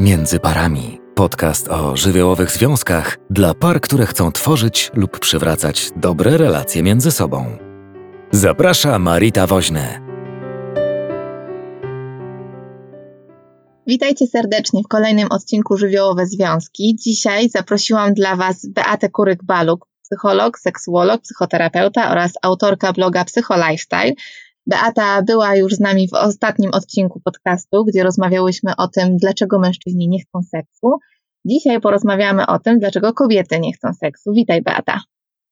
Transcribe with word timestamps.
Między 0.00 0.40
parami. 0.40 1.00
Podcast 1.14 1.68
o 1.68 1.96
żywiołowych 1.96 2.50
związkach 2.50 3.16
dla 3.30 3.54
par, 3.54 3.80
które 3.80 4.06
chcą 4.06 4.32
tworzyć 4.32 4.90
lub 4.94 5.18
przywracać 5.18 5.90
dobre 5.96 6.36
relacje 6.36 6.82
między 6.82 7.10
sobą. 7.10 7.58
Zaprasza 8.30 8.98
Marita 8.98 9.46
Woźne. 9.46 10.00
Witajcie 13.86 14.26
serdecznie 14.26 14.82
w 14.82 14.88
kolejnym 14.88 15.28
odcinku 15.30 15.76
Żywiołowe 15.76 16.26
Związki. 16.26 16.96
Dzisiaj 16.96 17.48
zaprosiłam 17.48 18.14
dla 18.14 18.36
Was 18.36 18.66
Beatę 18.66 19.08
Kuryk-Baluk, 19.08 19.78
psycholog, 20.02 20.58
seksuolog, 20.58 21.22
psychoterapeuta 21.22 22.10
oraz 22.10 22.32
autorka 22.42 22.92
bloga 22.92 23.24
Psycholifestyle, 23.24 24.12
Beata 24.68 25.22
była 25.22 25.56
już 25.56 25.74
z 25.74 25.80
nami 25.80 26.08
w 26.08 26.14
ostatnim 26.14 26.70
odcinku 26.74 27.20
podcastu, 27.20 27.84
gdzie 27.84 28.02
rozmawiałyśmy 28.02 28.72
o 28.76 28.88
tym, 28.88 29.16
dlaczego 29.16 29.58
mężczyźni 29.58 30.08
nie 30.08 30.18
chcą 30.20 30.42
seksu. 30.42 30.98
Dzisiaj 31.44 31.80
porozmawiamy 31.80 32.46
o 32.46 32.58
tym, 32.58 32.78
dlaczego 32.78 33.12
kobiety 33.12 33.60
nie 33.60 33.72
chcą 33.72 33.92
seksu. 33.92 34.32
Witaj, 34.32 34.62
Beata. 34.62 35.00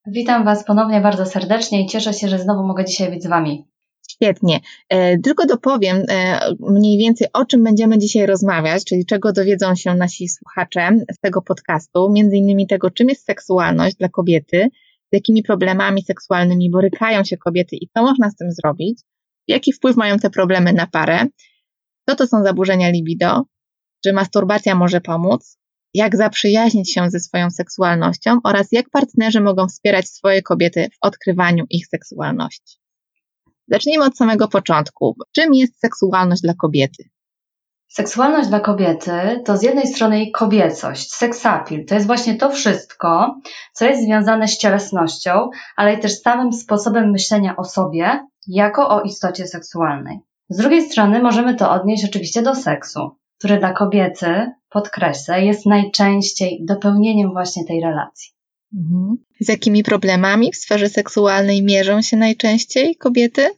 Witam 0.07 0.45
Was 0.45 0.65
ponownie 0.65 1.01
bardzo 1.01 1.27
serdecznie 1.27 1.85
i 1.85 1.87
cieszę 1.87 2.13
się, 2.13 2.29
że 2.29 2.39
znowu 2.39 2.67
mogę 2.67 2.85
dzisiaj 2.85 3.11
być 3.11 3.23
z 3.23 3.27
Wami. 3.27 3.65
Świetnie. 4.11 4.61
E, 4.89 5.19
tylko 5.19 5.47
dopowiem 5.47 6.03
e, 6.09 6.41
mniej 6.61 6.99
więcej 6.99 7.29
o 7.33 7.45
czym 7.45 7.65
będziemy 7.65 7.99
dzisiaj 7.99 8.27
rozmawiać, 8.27 8.85
czyli 8.85 9.07
czego 9.07 9.33
dowiedzą 9.33 9.75
się 9.75 9.95
nasi 9.95 10.29
słuchacze 10.29 10.89
z 11.13 11.19
tego 11.21 11.43
podcastu, 11.43 12.11
między 12.13 12.37
innymi 12.37 12.67
tego, 12.67 12.91
czym 12.91 13.09
jest 13.09 13.25
seksualność 13.25 13.97
dla 13.97 14.09
kobiety, 14.09 14.69
z 15.13 15.13
jakimi 15.13 15.43
problemami 15.43 16.03
seksualnymi 16.03 16.71
borykają 16.71 17.25
się 17.25 17.37
kobiety 17.37 17.77
i 17.77 17.89
co 17.89 18.03
można 18.03 18.31
z 18.31 18.37
tym 18.37 18.53
zrobić, 18.53 19.01
jaki 19.49 19.73
wpływ 19.73 19.97
mają 19.97 20.19
te 20.19 20.31
problemy 20.31 20.73
na 20.73 20.87
parę, 20.87 21.27
co 22.09 22.17
to 22.17 22.27
są 22.27 22.43
zaburzenia 22.43 22.91
libido, 22.91 23.43
czy 24.05 24.13
masturbacja 24.13 24.75
może 24.75 25.01
pomóc, 25.01 25.59
jak 25.95 26.17
zaprzyjaźnić 26.17 26.93
się 26.93 27.11
ze 27.11 27.21
swoją 27.21 27.51
seksualnością 27.51 28.39
oraz 28.45 28.73
jak 28.73 28.91
partnerzy 28.91 29.41
mogą 29.41 29.69
wspierać 29.69 30.09
swoje 30.09 30.43
kobiety 30.43 30.89
w 30.93 30.97
odkrywaniu 31.01 31.65
ich 31.71 31.87
seksualności. 31.87 32.79
Zacznijmy 33.69 34.05
od 34.05 34.17
samego 34.17 34.49
początku. 34.49 35.17
Czym 35.35 35.55
jest 35.55 35.81
seksualność 35.81 36.43
dla 36.43 36.55
kobiety? 36.55 37.09
Seksualność 37.89 38.49
dla 38.49 38.61
kobiety 38.61 39.43
to 39.45 39.57
z 39.57 39.63
jednej 39.63 39.87
strony 39.87 40.19
jej 40.19 40.33
kobiecość, 40.33 41.15
seksapil, 41.15 41.87
to 41.87 41.95
jest 41.95 42.07
właśnie 42.07 42.35
to 42.35 42.51
wszystko, 42.51 43.41
co 43.73 43.85
jest 43.85 44.05
związane 44.05 44.49
z 44.49 44.59
cielesnością, 44.59 45.51
ale 45.77 45.99
też 45.99 46.21
samym 46.21 46.53
sposobem 46.53 47.11
myślenia 47.11 47.57
o 47.57 47.65
sobie 47.65 48.27
jako 48.49 48.89
o 48.89 49.03
istocie 49.03 49.47
seksualnej. 49.47 50.19
Z 50.49 50.57
drugiej 50.57 50.91
strony 50.91 51.23
możemy 51.23 51.55
to 51.55 51.71
odnieść 51.71 52.05
oczywiście 52.05 52.43
do 52.43 52.55
seksu, 52.55 53.11
który 53.39 53.59
dla 53.59 53.73
kobiety, 53.73 54.53
podkreślę, 54.71 55.45
jest 55.45 55.67
najczęściej 55.67 56.65
dopełnieniem 56.65 57.33
właśnie 57.33 57.65
tej 57.65 57.81
relacji. 57.81 58.33
Mhm. 58.75 59.17
Z 59.41 59.49
jakimi 59.49 59.83
problemami 59.83 60.53
w 60.53 60.57
sferze 60.57 60.89
seksualnej 60.89 61.63
mierzą 61.63 62.03
się 62.03 62.17
najczęściej 62.17 62.97
kobiety? 62.97 63.49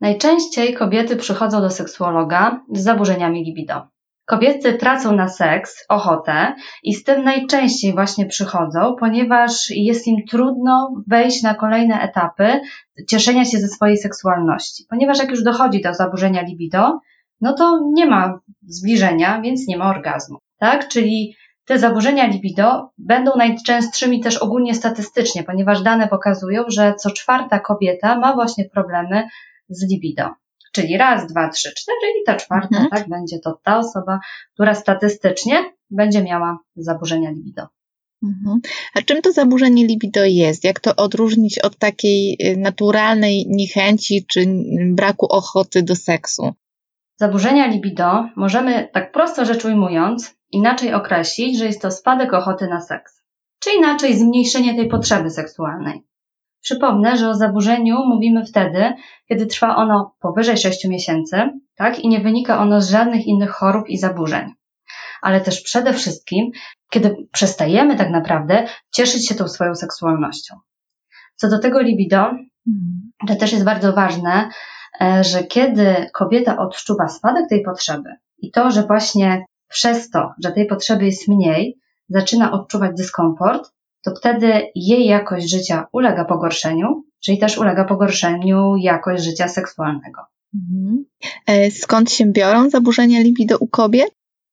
Najczęściej 0.00 0.74
kobiety 0.74 1.16
przychodzą 1.16 1.60
do 1.60 1.70
seksuologa 1.70 2.64
z 2.72 2.82
zaburzeniami 2.82 3.44
libido. 3.44 3.82
Kobiety 4.28 4.74
tracą 4.74 5.16
na 5.16 5.28
seks, 5.28 5.84
ochotę 5.88 6.54
i 6.82 6.94
z 6.94 7.04
tym 7.04 7.24
najczęściej 7.24 7.92
właśnie 7.92 8.26
przychodzą, 8.26 8.96
ponieważ 9.00 9.70
jest 9.70 10.06
im 10.06 10.16
trudno 10.30 11.02
wejść 11.06 11.42
na 11.42 11.54
kolejne 11.54 12.00
etapy 12.00 12.60
cieszenia 13.08 13.44
się 13.44 13.58
ze 13.58 13.68
swojej 13.68 13.96
seksualności. 13.96 14.84
Ponieważ 14.90 15.18
jak 15.18 15.30
już 15.30 15.42
dochodzi 15.42 15.80
do 15.80 15.94
zaburzenia 15.94 16.42
libido, 16.42 17.00
no 17.40 17.52
to 17.52 17.80
nie 17.92 18.06
ma 18.06 18.40
zbliżenia, 18.66 19.40
więc 19.40 19.68
nie 19.68 19.76
ma 19.76 19.90
orgazmu. 19.90 20.38
Tak? 20.58 20.88
Czyli 20.88 21.34
te 21.64 21.78
zaburzenia 21.78 22.26
libido 22.26 22.90
będą 22.98 23.30
najczęstszymi 23.36 24.20
też 24.20 24.36
ogólnie 24.36 24.74
statystycznie, 24.74 25.42
ponieważ 25.42 25.82
dane 25.82 26.08
pokazują, 26.08 26.64
że 26.68 26.94
co 26.94 27.10
czwarta 27.10 27.58
kobieta 27.60 28.18
ma 28.18 28.34
właśnie 28.34 28.64
problemy 28.64 29.28
z 29.68 29.90
libido. 29.90 30.28
Czyli 30.72 30.96
raz, 30.96 31.26
dwa, 31.26 31.48
trzy, 31.48 31.72
cztery 31.76 32.12
i 32.22 32.24
ta 32.26 32.36
czwarta, 32.36 32.76
mhm. 32.76 32.90
tak, 32.90 33.08
będzie 33.08 33.38
to 33.38 33.60
ta 33.64 33.78
osoba, 33.78 34.18
która 34.54 34.74
statystycznie 34.74 35.64
będzie 35.90 36.22
miała 36.22 36.58
zaburzenia 36.76 37.30
libido. 37.30 37.66
Mhm. 38.22 38.60
A 38.94 39.02
czym 39.02 39.22
to 39.22 39.32
zaburzenie 39.32 39.86
libido 39.86 40.24
jest? 40.24 40.64
Jak 40.64 40.80
to 40.80 40.96
odróżnić 40.96 41.58
od 41.58 41.78
takiej 41.78 42.36
y, 42.46 42.56
naturalnej 42.56 43.46
niechęci 43.48 44.26
czy 44.28 44.46
braku 44.90 45.26
ochoty 45.26 45.82
do 45.82 45.96
seksu? 45.96 46.54
Zaburzenia 47.16 47.66
libido 47.66 48.28
możemy, 48.36 48.88
tak 48.92 49.12
prosto 49.12 49.44
rzecz 49.44 49.64
ujmując, 49.64 50.34
inaczej 50.52 50.94
określić, 50.94 51.58
że 51.58 51.66
jest 51.66 51.82
to 51.82 51.90
spadek 51.90 52.34
ochoty 52.34 52.66
na 52.66 52.80
seks, 52.80 53.22
czy 53.58 53.70
inaczej 53.70 54.18
zmniejszenie 54.18 54.74
tej 54.74 54.88
potrzeby 54.88 55.30
seksualnej. 55.30 56.07
Przypomnę, 56.60 57.16
że 57.16 57.28
o 57.28 57.34
zaburzeniu 57.34 57.96
mówimy 58.06 58.46
wtedy, 58.46 58.92
kiedy 59.28 59.46
trwa 59.46 59.76
ono 59.76 60.14
powyżej 60.20 60.56
6 60.56 60.84
miesięcy, 60.84 61.36
tak, 61.76 61.98
i 61.98 62.08
nie 62.08 62.20
wynika 62.20 62.58
ono 62.58 62.80
z 62.80 62.90
żadnych 62.90 63.26
innych 63.26 63.50
chorób 63.50 63.88
i 63.88 63.98
zaburzeń. 63.98 64.54
Ale 65.22 65.40
też 65.40 65.60
przede 65.60 65.92
wszystkim, 65.92 66.50
kiedy 66.90 67.16
przestajemy 67.32 67.96
tak 67.96 68.10
naprawdę 68.10 68.66
cieszyć 68.90 69.28
się 69.28 69.34
tą 69.34 69.48
swoją 69.48 69.74
seksualnością. 69.74 70.54
Co 71.36 71.48
do 71.48 71.58
tego 71.58 71.80
libido, 71.80 72.30
to 73.28 73.36
też 73.36 73.52
jest 73.52 73.64
bardzo 73.64 73.92
ważne, 73.92 74.48
e, 75.00 75.24
że 75.24 75.44
kiedy 75.44 76.10
kobieta 76.14 76.58
odczuwa 76.58 77.08
spadek 77.08 77.48
tej 77.48 77.62
potrzeby 77.62 78.10
i 78.38 78.50
to, 78.50 78.70
że 78.70 78.82
właśnie 78.82 79.44
przez 79.68 80.10
to, 80.10 80.32
że 80.44 80.52
tej 80.52 80.66
potrzeby 80.66 81.04
jest 81.04 81.28
mniej, 81.28 81.78
zaczyna 82.08 82.52
odczuwać 82.52 82.96
dyskomfort, 82.96 83.72
to 84.08 84.14
wtedy 84.16 84.62
jej 84.74 85.06
jakość 85.06 85.50
życia 85.50 85.86
ulega 85.92 86.24
pogorszeniu, 86.24 87.04
czyli 87.20 87.38
też 87.38 87.58
ulega 87.58 87.84
pogorszeniu 87.84 88.76
jakość 88.76 89.24
życia 89.24 89.48
seksualnego. 89.48 90.22
Mhm. 90.54 91.04
E, 91.46 91.70
skąd 91.70 92.12
się 92.12 92.26
biorą 92.26 92.70
zaburzenia 92.70 93.20
libido 93.20 93.58
u 93.58 93.66
kobiet? 93.66 94.10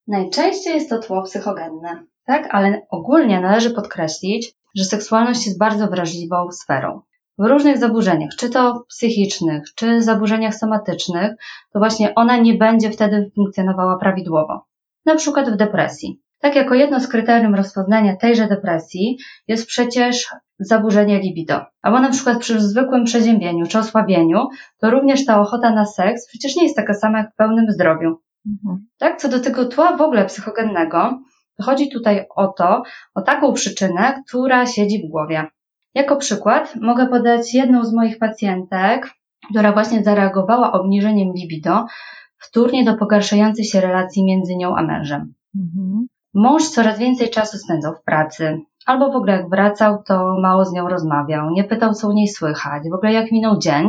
Najczęściej 0.07 0.73
jest 0.73 0.89
to 0.89 0.99
tło 0.99 1.21
psychogenne, 1.21 2.03
tak? 2.25 2.47
Ale 2.51 2.81
ogólnie 2.89 3.41
należy 3.41 3.71
podkreślić, 3.71 4.53
że 4.75 4.85
seksualność 4.85 5.45
jest 5.45 5.59
bardzo 5.59 5.87
wrażliwą 5.87 6.51
sferą. 6.51 7.01
W 7.37 7.45
różnych 7.45 7.77
zaburzeniach, 7.77 8.29
czy 8.37 8.49
to 8.49 8.83
psychicznych, 8.89 9.63
czy 9.75 10.01
zaburzeniach 10.01 10.55
somatycznych, 10.55 11.31
to 11.73 11.79
właśnie 11.79 12.15
ona 12.15 12.37
nie 12.37 12.53
będzie 12.53 12.91
wtedy 12.91 13.31
funkcjonowała 13.35 13.97
prawidłowo. 13.97 14.65
Na 15.05 15.15
przykład 15.15 15.49
w 15.49 15.55
depresji. 15.55 16.21
Tak 16.45 16.55
jako 16.55 16.75
jedno 16.75 16.99
z 16.99 17.07
kryterium 17.07 17.55
rozpoznania 17.55 18.15
tejże 18.15 18.47
depresji 18.47 19.17
jest 19.47 19.67
przecież 19.67 20.29
zaburzenie 20.59 21.19
libido. 21.19 21.61
Albo 21.81 21.99
na 21.99 22.09
przykład 22.09 22.39
przy 22.39 22.61
zwykłym 22.61 23.03
przeziębieniu 23.03 23.67
czy 23.67 23.79
osłabieniu, 23.79 24.47
to 24.79 24.91
również 24.91 25.25
ta 25.25 25.41
ochota 25.41 25.71
na 25.71 25.85
seks 25.85 26.27
przecież 26.27 26.55
nie 26.55 26.63
jest 26.63 26.75
taka 26.75 26.93
sama 26.93 27.17
jak 27.17 27.33
w 27.33 27.35
pełnym 27.35 27.65
zdrowiu. 27.71 28.15
Mhm. 28.47 28.87
Tak, 28.97 29.21
co 29.21 29.29
do 29.29 29.39
tego 29.39 29.65
tła 29.65 29.97
w 29.97 30.01
ogóle 30.01 30.25
psychogennego, 30.25 31.19
to 31.57 31.63
chodzi 31.63 31.89
tutaj 31.89 32.25
o 32.35 32.47
to, 32.47 32.83
o 33.15 33.21
taką 33.21 33.53
przyczynę, 33.53 34.23
która 34.27 34.65
siedzi 34.65 35.07
w 35.07 35.11
głowie. 35.11 35.47
Jako 35.95 36.15
przykład 36.15 36.75
mogę 36.81 37.07
podać 37.07 37.53
jedną 37.53 37.83
z 37.85 37.93
moich 37.93 38.19
pacjentek, 38.19 39.13
która 39.49 39.71
właśnie 39.71 40.03
zareagowała 40.03 40.71
obniżeniem 40.71 41.33
libido 41.35 41.85
wtórnie 42.37 42.83
do 42.83 42.97
pogarszającej 42.97 43.65
się 43.65 43.81
relacji 43.81 44.25
między 44.25 44.55
nią 44.55 44.75
a 44.75 44.81
mężem. 44.81 45.33
Mhm. 45.55 46.07
Mąż 46.35 46.69
coraz 46.69 46.99
więcej 46.99 47.29
czasu 47.29 47.57
spędzał 47.57 47.93
w 47.95 48.03
pracy, 48.03 48.61
albo 48.85 49.11
w 49.11 49.15
ogóle 49.15 49.33
jak 49.33 49.49
wracał, 49.49 50.03
to 50.03 50.37
mało 50.41 50.65
z 50.65 50.73
nią 50.73 50.89
rozmawiał, 50.89 51.49
nie 51.51 51.63
pytał, 51.63 51.93
co 51.93 52.09
u 52.09 52.11
niej 52.11 52.27
słychać, 52.27 52.83
w 52.89 52.93
ogóle 52.93 53.13
jak 53.13 53.31
minął 53.31 53.57
dzień. 53.57 53.87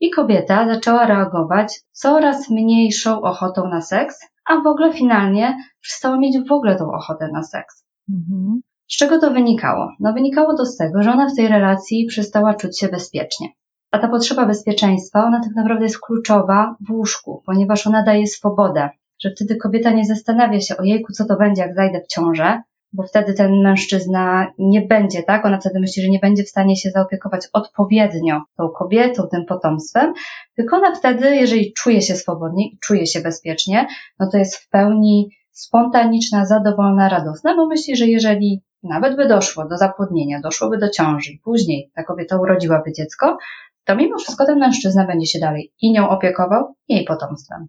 I 0.00 0.10
kobieta 0.10 0.74
zaczęła 0.74 1.06
reagować 1.06 1.80
coraz 1.92 2.50
mniejszą 2.50 3.20
ochotą 3.20 3.68
na 3.68 3.80
seks, 3.80 4.20
a 4.48 4.60
w 4.60 4.66
ogóle 4.66 4.92
finalnie 4.92 5.56
przestała 5.80 6.18
mieć 6.18 6.48
w 6.48 6.52
ogóle 6.52 6.76
tą 6.76 6.92
ochotę 6.92 7.28
na 7.32 7.42
seks. 7.42 7.84
Mhm. 8.12 8.60
Z 8.88 8.96
czego 8.96 9.18
to 9.18 9.30
wynikało? 9.30 9.92
No 10.00 10.12
wynikało 10.12 10.56
to 10.56 10.66
z 10.66 10.76
tego, 10.76 11.02
że 11.02 11.12
ona 11.12 11.28
w 11.28 11.36
tej 11.36 11.48
relacji 11.48 12.06
przestała 12.06 12.54
czuć 12.54 12.80
się 12.80 12.88
bezpiecznie. 12.88 13.48
A 13.90 13.98
ta 13.98 14.08
potrzeba 14.08 14.46
bezpieczeństwa, 14.46 15.24
ona 15.24 15.40
tak 15.40 15.54
naprawdę 15.56 15.84
jest 15.84 16.00
kluczowa 16.00 16.76
w 16.88 16.90
łóżku, 16.90 17.42
ponieważ 17.46 17.86
ona 17.86 18.02
daje 18.02 18.26
swobodę 18.26 18.90
że 19.18 19.30
wtedy 19.30 19.56
kobieta 19.56 19.90
nie 19.90 20.04
zastanawia 20.04 20.60
się, 20.60 20.76
ojejku, 20.76 21.12
co 21.12 21.24
to 21.24 21.36
będzie, 21.36 21.62
jak 21.62 21.74
zajdę 21.74 22.00
w 22.00 22.06
ciążę, 22.06 22.62
bo 22.92 23.02
wtedy 23.02 23.34
ten 23.34 23.62
mężczyzna 23.62 24.52
nie 24.58 24.82
będzie, 24.82 25.22
tak? 25.22 25.46
Ona 25.46 25.58
wtedy 25.60 25.80
myśli, 25.80 26.02
że 26.02 26.08
nie 26.08 26.18
będzie 26.18 26.44
w 26.44 26.48
stanie 26.48 26.76
się 26.76 26.90
zaopiekować 26.90 27.48
odpowiednio 27.52 28.42
tą 28.56 28.68
kobietą, 28.68 29.22
tym 29.22 29.44
potomstwem, 29.44 30.12
tylko 30.56 30.76
ona 30.76 30.94
wtedy, 30.94 31.36
jeżeli 31.36 31.72
czuje 31.72 32.02
się 32.02 32.16
swobodnie 32.16 32.68
i 32.68 32.78
czuje 32.78 33.06
się 33.06 33.20
bezpiecznie, 33.20 33.86
no 34.18 34.28
to 34.32 34.38
jest 34.38 34.56
w 34.56 34.68
pełni 34.68 35.30
spontaniczna, 35.50 36.46
zadowolona, 36.46 37.08
radosna, 37.08 37.56
bo 37.56 37.66
myśli, 37.66 37.96
że 37.96 38.06
jeżeli 38.06 38.62
nawet 38.82 39.16
by 39.16 39.28
doszło 39.28 39.68
do 39.68 39.76
zapłodnienia, 39.76 40.40
doszłoby 40.40 40.78
do 40.78 40.88
ciąży 40.88 41.32
i 41.32 41.38
później 41.38 41.90
ta 41.94 42.02
kobieta 42.02 42.40
urodziłaby 42.40 42.92
dziecko, 42.92 43.38
to 43.84 43.96
mimo 43.96 44.18
wszystko 44.18 44.46
ten 44.46 44.58
mężczyzna 44.58 45.06
będzie 45.06 45.26
się 45.26 45.38
dalej 45.38 45.72
i 45.82 45.92
nią 45.92 46.08
opiekował, 46.08 46.74
i 46.88 46.94
jej 46.94 47.04
potomstwem. 47.04 47.68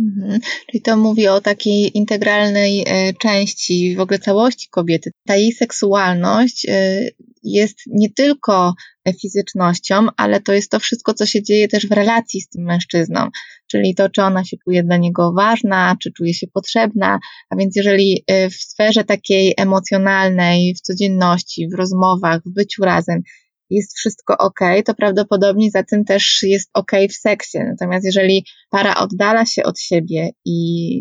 Mhm. 0.00 0.40
Czyli 0.70 0.82
to 0.82 0.96
mówi 0.96 1.28
o 1.28 1.40
takiej 1.40 1.96
integralnej 1.98 2.84
e, 2.86 3.12
części 3.14 3.96
w 3.96 4.00
ogóle 4.00 4.18
całości 4.18 4.68
kobiety. 4.70 5.10
Ta 5.26 5.36
jej 5.36 5.52
seksualność 5.52 6.66
e, 6.68 7.00
jest 7.42 7.78
nie 7.86 8.10
tylko 8.10 8.74
fizycznością, 9.20 10.06
ale 10.16 10.40
to 10.40 10.52
jest 10.52 10.70
to 10.70 10.78
wszystko, 10.80 11.14
co 11.14 11.26
się 11.26 11.42
dzieje 11.42 11.68
też 11.68 11.86
w 11.86 11.92
relacji 11.92 12.40
z 12.40 12.48
tym 12.48 12.64
mężczyzną. 12.64 13.28
Czyli 13.70 13.94
to, 13.94 14.08
czy 14.08 14.22
ona 14.22 14.44
się 14.44 14.56
czuje 14.64 14.82
dla 14.82 14.96
niego 14.96 15.32
ważna, 15.32 15.96
czy 16.02 16.12
czuje 16.12 16.34
się 16.34 16.46
potrzebna. 16.46 17.18
A 17.50 17.56
więc 17.56 17.76
jeżeli 17.76 18.24
e, 18.26 18.50
w 18.50 18.54
sferze 18.54 19.04
takiej 19.04 19.54
emocjonalnej, 19.56 20.74
w 20.74 20.80
codzienności, 20.80 21.68
w 21.68 21.74
rozmowach, 21.74 22.40
w 22.46 22.54
byciu 22.54 22.82
razem 22.82 23.22
jest 23.70 23.96
wszystko 23.96 24.38
ok, 24.38 24.60
to 24.84 24.94
prawdopodobnie 24.94 25.70
za 25.70 25.82
tym 25.82 26.04
też 26.04 26.42
jest 26.42 26.70
ok 26.74 26.92
w 27.10 27.14
seksie. 27.14 27.58
Natomiast 27.58 28.04
jeżeli 28.04 28.44
para 28.70 28.96
oddala 28.96 29.46
się 29.46 29.62
od 29.62 29.80
siebie 29.80 30.30
i 30.44 30.56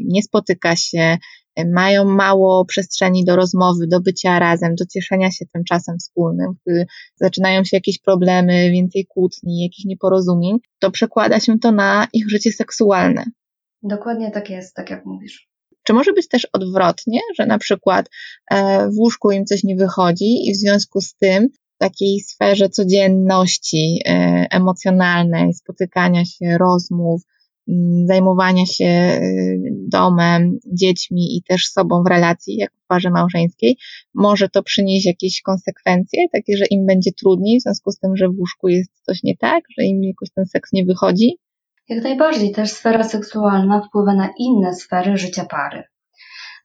nie 0.07 0.23
spotyka 0.23 0.75
się, 0.75 1.17
mają 1.73 2.05
mało 2.05 2.65
przestrzeni 2.65 3.25
do 3.25 3.35
rozmowy, 3.35 3.87
do 3.87 3.99
bycia 4.01 4.39
razem, 4.39 4.75
do 4.75 4.85
cieszenia 4.85 5.31
się 5.31 5.45
tym 5.53 5.63
czasem 5.63 5.97
wspólnym, 5.97 6.53
gdy 6.65 6.85
zaczynają 7.15 7.63
się 7.63 7.77
jakieś 7.77 7.99
problemy, 7.99 8.71
więcej 8.71 9.05
kłótni, 9.05 9.63
jakichś 9.63 9.85
nieporozumień, 9.85 10.57
to 10.79 10.91
przekłada 10.91 11.39
się 11.39 11.59
to 11.59 11.71
na 11.71 12.07
ich 12.13 12.29
życie 12.29 12.51
seksualne. 12.51 13.25
Dokładnie 13.83 14.31
tak 14.31 14.49
jest, 14.49 14.75
tak 14.75 14.89
jak 14.89 15.05
mówisz. 15.05 15.49
Czy 15.83 15.93
może 15.93 16.13
być 16.13 16.27
też 16.27 16.47
odwrotnie, 16.53 17.19
że 17.39 17.45
na 17.45 17.57
przykład 17.57 18.09
e, 18.51 18.89
w 18.89 18.97
łóżku 18.97 19.31
im 19.31 19.45
coś 19.45 19.63
nie 19.63 19.75
wychodzi 19.75 20.49
i 20.49 20.53
w 20.53 20.57
związku 20.57 21.01
z 21.01 21.15
tym 21.15 21.47
takiej 21.77 22.19
sferze 22.19 22.69
codzienności 22.69 23.99
e, 24.05 24.11
emocjonalnej, 24.51 25.53
spotykania 25.53 26.25
się, 26.25 26.57
rozmów, 26.57 27.21
mm, 27.67 28.07
zajmowania 28.07 28.65
się 28.65 28.85
e, 28.85 29.19
domem, 29.91 30.59
dziećmi 30.73 31.37
i 31.37 31.43
też 31.43 31.67
sobą 31.67 32.03
w 32.03 32.07
relacji, 32.07 32.57
jak 32.57 32.71
w 32.71 32.87
parze 32.87 33.09
małżeńskiej, 33.09 33.77
może 34.13 34.49
to 34.49 34.63
przynieść 34.63 35.05
jakieś 35.05 35.41
konsekwencje, 35.41 36.19
takie, 36.31 36.57
że 36.57 36.65
im 36.65 36.85
będzie 36.85 37.11
trudniej 37.11 37.59
w 37.59 37.63
związku 37.63 37.91
z 37.91 37.99
tym, 37.99 38.17
że 38.17 38.29
w 38.29 38.39
łóżku 38.39 38.67
jest 38.67 38.91
coś 39.05 39.23
nie 39.23 39.37
tak, 39.37 39.63
że 39.77 39.85
im 39.85 40.03
jakoś 40.03 40.29
ten 40.35 40.45
seks 40.45 40.73
nie 40.73 40.85
wychodzi? 40.85 41.37
Jak 41.89 42.03
najbardziej, 42.03 42.51
też 42.51 42.71
sfera 42.71 43.03
seksualna 43.03 43.81
wpływa 43.81 44.13
na 44.13 44.29
inne 44.39 44.75
sfery 44.75 45.17
życia 45.17 45.45
pary. 45.45 45.83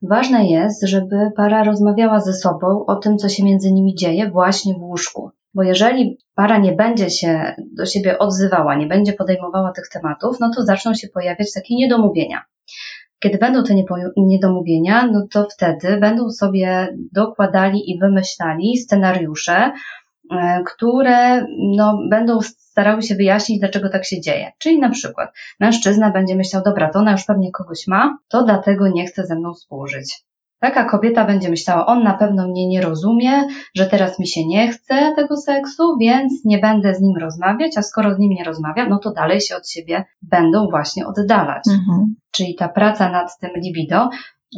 Ważne 0.02 0.46
jest, 0.46 0.86
żeby 0.86 1.16
para 1.36 1.64
rozmawiała 1.64 2.20
ze 2.20 2.32
sobą 2.32 2.84
o 2.86 2.96
tym, 2.96 3.18
co 3.18 3.28
się 3.28 3.44
między 3.44 3.72
nimi 3.72 3.94
dzieje 3.94 4.30
właśnie 4.30 4.74
w 4.74 4.82
łóżku. 4.82 5.30
Bo 5.54 5.62
jeżeli 5.62 6.18
para 6.34 6.58
nie 6.58 6.72
będzie 6.72 7.10
się 7.10 7.54
do 7.72 7.86
siebie 7.86 8.18
odzywała, 8.18 8.74
nie 8.74 8.86
będzie 8.86 9.12
podejmowała 9.12 9.72
tych 9.72 9.88
tematów, 9.88 10.40
no 10.40 10.50
to 10.56 10.62
zaczną 10.62 10.94
się 10.94 11.08
pojawiać 11.08 11.52
takie 11.52 11.76
niedomówienia. 11.76 12.44
Kiedy 13.18 13.38
będą 13.38 13.64
te 13.64 13.74
niedomówienia, 14.16 15.06
no 15.06 15.26
to 15.30 15.46
wtedy 15.50 15.96
będą 15.96 16.30
sobie 16.30 16.96
dokładali 17.12 17.90
i 17.90 17.98
wymyślali 17.98 18.76
scenariusze, 18.76 19.72
które 20.66 21.46
no, 21.58 21.98
będą 22.10 22.40
starały 22.42 23.02
się 23.02 23.14
wyjaśnić, 23.14 23.60
dlaczego 23.60 23.88
tak 23.88 24.04
się 24.04 24.20
dzieje. 24.20 24.52
Czyli 24.58 24.78
na 24.78 24.90
przykład 24.90 25.30
mężczyzna 25.60 26.10
będzie 26.10 26.36
myślał, 26.36 26.62
dobra, 26.62 26.90
to 26.90 26.98
ona 26.98 27.12
już 27.12 27.24
pewnie 27.24 27.52
kogoś 27.52 27.86
ma, 27.86 28.18
to 28.28 28.44
dlatego 28.44 28.88
nie 28.88 29.06
chce 29.06 29.26
ze 29.26 29.34
mną 29.34 29.54
współżyć. 29.54 30.24
Taka 30.60 30.84
kobieta 30.84 31.24
będzie 31.24 31.50
myślała, 31.50 31.86
on 31.86 32.02
na 32.02 32.14
pewno 32.14 32.48
mnie 32.48 32.68
nie 32.68 32.80
rozumie, 32.80 33.44
że 33.74 33.86
teraz 33.86 34.18
mi 34.18 34.26
się 34.26 34.46
nie 34.46 34.72
chce 34.72 35.12
tego 35.16 35.36
seksu, 35.36 35.96
więc 36.00 36.32
nie 36.44 36.58
będę 36.58 36.94
z 36.94 37.00
nim 37.00 37.16
rozmawiać, 37.16 37.78
a 37.78 37.82
skoro 37.82 38.14
z 38.14 38.18
nim 38.18 38.30
nie 38.30 38.44
rozmawiam, 38.44 38.88
no 38.88 38.98
to 38.98 39.12
dalej 39.12 39.40
się 39.40 39.56
od 39.56 39.70
siebie 39.70 40.04
będą 40.22 40.68
właśnie 40.70 41.06
oddalać. 41.06 41.62
Mhm. 41.68 42.14
Czyli 42.30 42.54
ta 42.54 42.68
praca 42.68 43.10
nad 43.10 43.38
tym 43.38 43.50
libido 43.56 44.08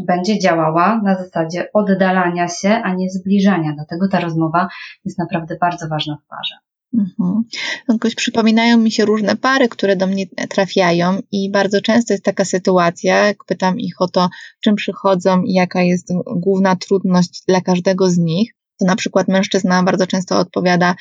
będzie 0.07 0.39
działała 0.39 1.01
na 1.05 1.17
zasadzie 1.17 1.69
oddalania 1.73 2.49
się, 2.49 2.69
a 2.69 2.95
nie 2.95 3.11
zbliżania. 3.11 3.73
Dlatego 3.75 4.09
ta 4.09 4.21
rozmowa 4.21 4.69
jest 5.05 5.19
naprawdę 5.19 5.57
bardzo 5.61 5.89
ważna 5.89 6.19
w 6.25 6.29
parze. 6.29 6.55
Mhm. 6.99 7.43
Jakoś 7.89 8.15
przypominają 8.15 8.79
mi 8.79 8.91
się 8.91 9.05
różne 9.05 9.37
pary, 9.37 9.69
które 9.69 9.97
do 9.97 10.07
mnie 10.07 10.27
trafiają 10.51 11.19
i 11.33 11.51
bardzo 11.51 11.81
często 11.81 12.15
jest 12.15 12.25
taka 12.25 12.45
sytuacja, 12.45 13.27
jak 13.27 13.45
pytam 13.45 13.81
ich 13.81 14.01
o 14.01 14.09
to, 14.09 14.29
czym 14.61 14.75
przychodzą 14.75 15.43
i 15.43 15.53
jaka 15.53 15.83
jest 15.83 16.09
główna 16.37 16.77
trudność 16.77 17.43
dla 17.49 17.61
każdego 17.61 18.11
z 18.11 18.19
nich, 18.19 18.55
to 18.79 18.87
na 18.87 18.97
przykład 18.97 19.29
mężczyzna 19.29 19.83
bardzo 19.83 20.07
często 20.07 20.39
odpowiada, 20.39 20.95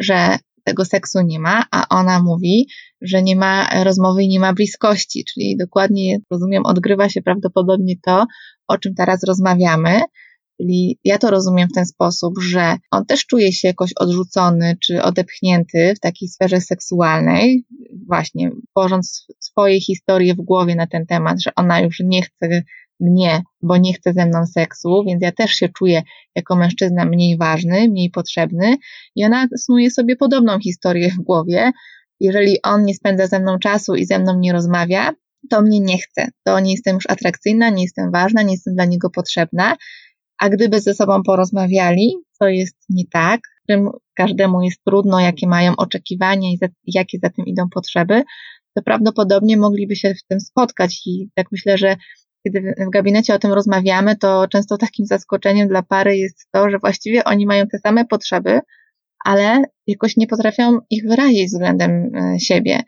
że 0.00 0.38
tego 0.64 0.84
seksu 0.84 1.20
nie 1.20 1.40
ma, 1.40 1.64
a 1.70 1.88
ona 1.88 2.22
mówi, 2.22 2.66
że 3.00 3.22
nie 3.22 3.36
ma 3.36 3.84
rozmowy 3.84 4.22
i 4.22 4.28
nie 4.28 4.40
ma 4.40 4.52
bliskości, 4.52 5.24
czyli 5.24 5.56
dokładnie, 5.56 6.18
rozumiem, 6.30 6.66
odgrywa 6.66 7.08
się 7.08 7.22
prawdopodobnie 7.22 7.94
to, 8.04 8.26
o 8.68 8.78
czym 8.78 8.94
teraz 8.94 9.24
rozmawiamy, 9.24 10.00
Czyli 10.60 10.98
ja 11.04 11.18
to 11.18 11.30
rozumiem 11.30 11.68
w 11.68 11.74
ten 11.74 11.86
sposób, 11.86 12.34
że 12.42 12.76
on 12.90 13.06
też 13.06 13.26
czuje 13.26 13.52
się 13.52 13.68
jakoś 13.68 13.90
odrzucony 13.96 14.76
czy 14.80 15.02
odepchnięty 15.02 15.94
w 15.96 16.00
takiej 16.00 16.28
sferze 16.28 16.60
seksualnej, 16.60 17.64
właśnie 18.08 18.50
tworząc 18.70 19.26
swoje 19.40 19.80
historie 19.80 20.34
w 20.34 20.44
głowie 20.44 20.74
na 20.74 20.86
ten 20.86 21.06
temat, 21.06 21.42
że 21.42 21.50
ona 21.56 21.80
już 21.80 21.96
nie 22.00 22.22
chce 22.22 22.62
mnie, 23.04 23.42
bo 23.62 23.76
nie 23.76 23.94
chce 23.94 24.12
ze 24.12 24.26
mną 24.26 24.46
seksu, 24.46 25.04
więc 25.06 25.22
ja 25.22 25.32
też 25.32 25.50
się 25.50 25.68
czuję 25.68 26.02
jako 26.36 26.56
mężczyzna 26.56 27.04
mniej 27.04 27.38
ważny, 27.38 27.88
mniej 27.88 28.10
potrzebny 28.10 28.76
i 29.16 29.24
ona 29.24 29.46
snuje 29.56 29.90
sobie 29.90 30.16
podobną 30.16 30.60
historię 30.60 31.10
w 31.10 31.22
głowie. 31.22 31.72
Jeżeli 32.20 32.62
on 32.62 32.84
nie 32.84 32.94
spędza 32.94 33.26
ze 33.26 33.40
mną 33.40 33.58
czasu 33.58 33.94
i 33.94 34.04
ze 34.04 34.18
mną 34.18 34.38
nie 34.38 34.52
rozmawia, 34.52 35.12
to 35.50 35.62
mnie 35.62 35.80
nie 35.80 35.98
chce, 35.98 36.28
to 36.44 36.60
nie 36.60 36.72
jestem 36.72 36.94
już 36.94 37.04
atrakcyjna, 37.08 37.70
nie 37.70 37.82
jestem 37.82 38.12
ważna, 38.12 38.42
nie 38.42 38.52
jestem 38.52 38.74
dla 38.74 38.84
niego 38.84 39.10
potrzebna 39.10 39.76
a 40.38 40.48
gdyby 40.48 40.80
ze 40.80 40.94
sobą 40.94 41.22
porozmawiali, 41.22 42.14
co 42.32 42.48
jest 42.48 42.76
nie 42.88 43.04
tak, 43.12 43.40
czym 43.70 43.90
każdemu 44.14 44.62
jest 44.62 44.84
trudno, 44.84 45.20
jakie 45.20 45.48
mają 45.48 45.76
oczekiwania 45.76 46.52
i 46.52 46.56
za, 46.56 46.66
jakie 46.86 47.18
za 47.22 47.30
tym 47.30 47.46
idą 47.46 47.68
potrzeby, 47.74 48.22
to 48.76 48.82
prawdopodobnie 48.82 49.56
mogliby 49.56 49.96
się 49.96 50.14
w 50.14 50.26
tym 50.28 50.40
spotkać. 50.40 51.02
I 51.06 51.28
tak 51.34 51.46
myślę, 51.52 51.78
że 51.78 51.96
kiedy 52.44 52.74
w 52.86 52.90
gabinecie 52.90 53.34
o 53.34 53.38
tym 53.38 53.52
rozmawiamy, 53.52 54.16
to 54.16 54.48
często 54.48 54.78
takim 54.78 55.06
zaskoczeniem 55.06 55.68
dla 55.68 55.82
pary 55.82 56.16
jest 56.16 56.48
to, 56.52 56.70
że 56.70 56.78
właściwie 56.78 57.24
oni 57.24 57.46
mają 57.46 57.66
te 57.66 57.78
same 57.78 58.04
potrzeby, 58.04 58.60
ale 59.24 59.62
jakoś 59.86 60.16
nie 60.16 60.26
potrafią 60.26 60.78
ich 60.90 61.08
wyrazić 61.08 61.46
względem 61.46 62.10
e, 62.16 62.40
siebie. 62.40 62.80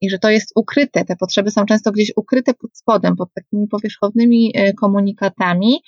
I 0.00 0.10
że 0.10 0.18
to 0.18 0.30
jest 0.30 0.52
ukryte, 0.56 1.04
te 1.04 1.16
potrzeby 1.16 1.50
są 1.50 1.66
często 1.66 1.92
gdzieś 1.92 2.12
ukryte 2.16 2.54
pod 2.54 2.76
spodem, 2.76 3.16
pod 3.16 3.28
takimi 3.34 3.68
powierzchownymi 3.68 4.52
e, 4.54 4.72
komunikatami, 4.72 5.80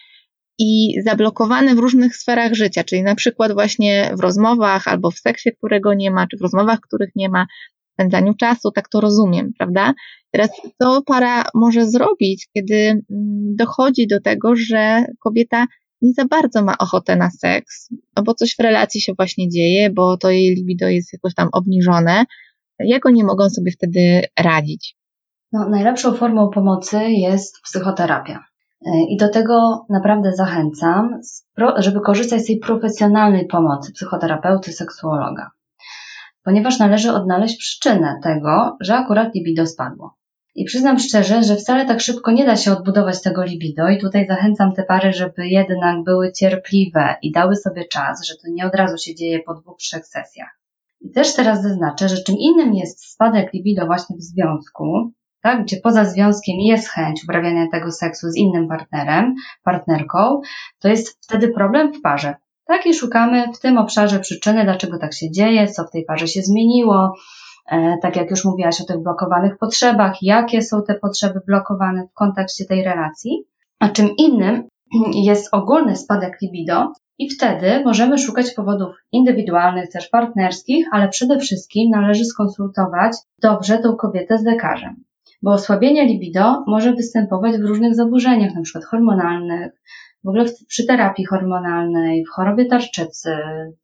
i 0.63 0.95
zablokowane 1.05 1.75
w 1.75 1.79
różnych 1.79 2.17
sferach 2.17 2.55
życia, 2.55 2.85
czyli 2.85 3.03
na 3.03 3.15
przykład 3.15 3.53
właśnie 3.53 4.11
w 4.17 4.21
rozmowach 4.21 4.89
albo 4.89 5.11
w 5.11 5.19
seksie, 5.19 5.51
którego 5.59 5.95
nie 5.95 6.11
ma, 6.11 6.27
czy 6.27 6.37
w 6.37 6.41
rozmowach, 6.41 6.81
których 6.81 7.11
nie 7.17 7.29
ma, 7.29 7.47
spędzaniu 8.01 8.35
czasu, 8.35 8.71
tak 8.71 8.89
to 8.89 9.01
rozumiem, 9.01 9.53
prawda? 9.59 9.95
Teraz 10.31 10.51
co 10.83 11.03
para 11.03 11.45
może 11.55 11.87
zrobić, 11.87 12.49
kiedy 12.55 12.75
mm, 12.75 13.03
dochodzi 13.57 14.07
do 14.07 14.21
tego, 14.21 14.57
że 14.57 15.05
kobieta 15.21 15.67
nie 16.03 16.13
za 16.13 16.25
bardzo 16.25 16.65
ma 16.65 16.79
ochotę 16.79 17.17
na 17.17 17.31
seks, 17.31 17.89
no 18.17 18.23
bo 18.23 18.35
coś 18.35 18.57
w 18.57 18.63
relacji 18.63 19.01
się 19.01 19.13
właśnie 19.17 19.49
dzieje, 19.49 19.91
bo 19.91 20.17
to 20.17 20.31
jej 20.31 20.55
libido 20.55 20.89
jest 20.89 21.13
jakoś 21.13 21.35
tam 21.35 21.49
obniżone. 21.53 22.25
Jak 22.79 23.07
oni 23.07 23.25
mogą 23.25 23.51
sobie 23.51 23.73
wtedy 23.73 24.23
radzić? 24.39 24.97
No, 25.53 25.69
najlepszą 25.69 26.15
formą 26.15 26.49
pomocy 26.49 27.11
jest 27.11 27.61
psychoterapia. 27.65 28.45
I 29.09 29.17
do 29.17 29.29
tego 29.29 29.87
naprawdę 29.89 30.33
zachęcam, 30.33 31.21
żeby 31.77 32.01
korzystać 32.01 32.41
z 32.41 32.47
tej 32.47 32.59
profesjonalnej 32.59 33.47
pomocy 33.47 33.93
psychoterapeuty, 33.93 34.73
seksuologa. 34.73 35.51
Ponieważ 36.45 36.79
należy 36.79 37.13
odnaleźć 37.13 37.59
przyczynę 37.59 38.21
tego, 38.23 38.77
że 38.81 38.97
akurat 38.97 39.35
libido 39.35 39.67
spadło. 39.67 40.21
I 40.55 40.65
przyznam 40.65 40.99
szczerze, 40.99 41.43
że 41.43 41.57
wcale 41.57 41.87
tak 41.87 42.01
szybko 42.01 42.31
nie 42.33 42.47
da 42.47 42.57
się 42.57 42.73
odbudować 42.73 43.23
tego 43.23 43.45
libido 43.45 43.89
i 43.89 44.01
tutaj 44.01 44.27
zachęcam 44.27 44.73
te 44.73 44.83
pary, 44.83 45.13
żeby 45.13 45.49
jednak 45.49 46.05
były 46.05 46.33
cierpliwe 46.33 47.17
i 47.23 47.33
dały 47.33 47.57
sobie 47.57 47.85
czas, 47.85 48.27
że 48.27 48.35
to 48.35 48.49
nie 48.51 48.67
od 48.67 48.75
razu 48.75 48.99
się 48.99 49.15
dzieje 49.15 49.41
po 49.47 49.55
dwóch, 49.55 49.79
trzech 49.79 50.07
sesjach. 50.07 50.61
I 51.01 51.11
też 51.11 51.35
teraz 51.35 51.63
zaznaczę, 51.63 52.09
że 52.09 52.23
czym 52.23 52.37
innym 52.39 52.75
jest 52.75 53.05
spadek 53.05 53.53
libido 53.53 53.87
właśnie 53.87 54.17
w 54.17 54.23
związku, 54.23 55.13
tak, 55.43 55.63
gdzie 55.63 55.77
poza 55.77 56.05
związkiem 56.05 56.57
jest 56.61 56.89
chęć 56.89 57.25
uprawiania 57.25 57.67
tego 57.73 57.91
seksu 57.91 58.29
z 58.29 58.37
innym 58.37 58.69
partnerem, 58.69 59.35
partnerką, 59.65 60.41
to 60.79 60.89
jest 60.89 61.25
wtedy 61.25 61.49
problem 61.49 61.93
w 61.93 62.01
parze. 62.01 62.35
Tak, 62.65 62.87
i 62.87 62.95
szukamy 62.95 63.53
w 63.53 63.61
tym 63.61 63.79
obszarze 63.79 64.21
przyczyny, 64.21 64.65
dlaczego 64.65 64.99
tak 64.99 65.15
się 65.15 65.31
dzieje, 65.31 65.69
co 65.69 65.85
w 65.85 65.91
tej 65.91 66.05
parze 66.05 66.29
się 66.29 66.43
zmieniło, 66.43 67.15
e, 67.71 67.99
tak 68.03 68.17
jak 68.17 68.31
już 68.31 68.45
mówiłaś 68.45 68.81
o 68.81 68.85
tych 68.85 69.03
blokowanych 69.03 69.59
potrzebach, 69.59 70.23
jakie 70.23 70.63
są 70.63 70.83
te 70.83 70.95
potrzeby 70.95 71.41
blokowane 71.47 72.07
w 72.07 72.15
kontekście 72.15 72.65
tej 72.65 72.85
relacji. 72.85 73.45
A 73.79 73.89
czym 73.89 74.09
innym 74.17 74.69
jest 75.31 75.55
ogólny 75.55 75.97
spadek 75.97 76.39
libido, 76.43 76.93
i 77.21 77.31
wtedy 77.31 77.85
możemy 77.85 78.19
szukać 78.19 78.51
powodów 78.51 78.95
indywidualnych, 79.13 79.91
też 79.91 80.09
partnerskich, 80.09 80.87
ale 80.93 81.09
przede 81.09 81.39
wszystkim 81.39 81.91
należy 81.91 82.25
skonsultować 82.25 83.13
dobrze 83.43 83.79
tą 83.79 83.97
kobietę 83.97 84.39
z 84.39 84.45
lekarzem. 84.45 85.05
Bo 85.43 85.53
osłabienie 85.53 86.05
libido 86.05 86.65
może 86.67 86.93
występować 86.93 87.57
w 87.57 87.65
różnych 87.65 87.95
zaburzeniach, 87.95 88.53
przykład 88.63 88.85
hormonalnych, 88.85 89.73
w 90.25 90.29
ogóle 90.29 90.45
przy 90.69 90.87
terapii 90.87 91.25
hormonalnej, 91.25 92.25
w 92.25 92.31
chorobie 92.31 92.67
tarczycy, 92.67 93.31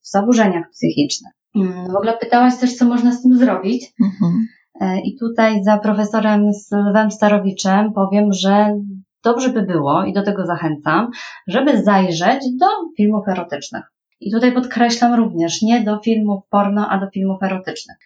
w 0.03 0.09
zaburzeniach 0.11 0.71
psychicznych. 0.71 1.33
Mm, 1.57 1.93
w 1.93 1.97
ogóle 1.97 2.19
pytałaś 2.19 2.57
też, 2.57 2.77
co 2.77 2.85
można 2.85 3.13
z 3.13 3.23
tym 3.23 3.39
zrobić. 3.39 3.93
Mhm. 4.05 4.47
E, 4.81 5.01
I 5.01 5.17
tutaj 5.19 5.65
za 5.65 5.79
profesorem 5.79 6.55
Sylwem 6.55 7.11
Starowiczem 7.11 7.93
powiem, 7.93 8.33
że 8.33 8.81
dobrze 9.25 9.49
by 9.49 9.63
było, 9.63 10.05
i 10.05 10.13
do 10.13 10.23
tego 10.23 10.47
zachęcam, 10.47 11.11
żeby 11.47 11.83
zajrzeć 11.83 12.41
do 12.61 12.67
filmów 12.97 13.29
erotycznych. 13.29 13.83
I 14.21 14.33
tutaj 14.33 14.53
podkreślam 14.53 15.15
również 15.15 15.63
nie 15.63 15.85
do 15.85 15.99
filmów 15.99 16.43
porno, 16.51 16.89
a 16.89 17.01
do 17.01 17.11
filmów 17.11 17.43
erotycznych. 17.43 17.97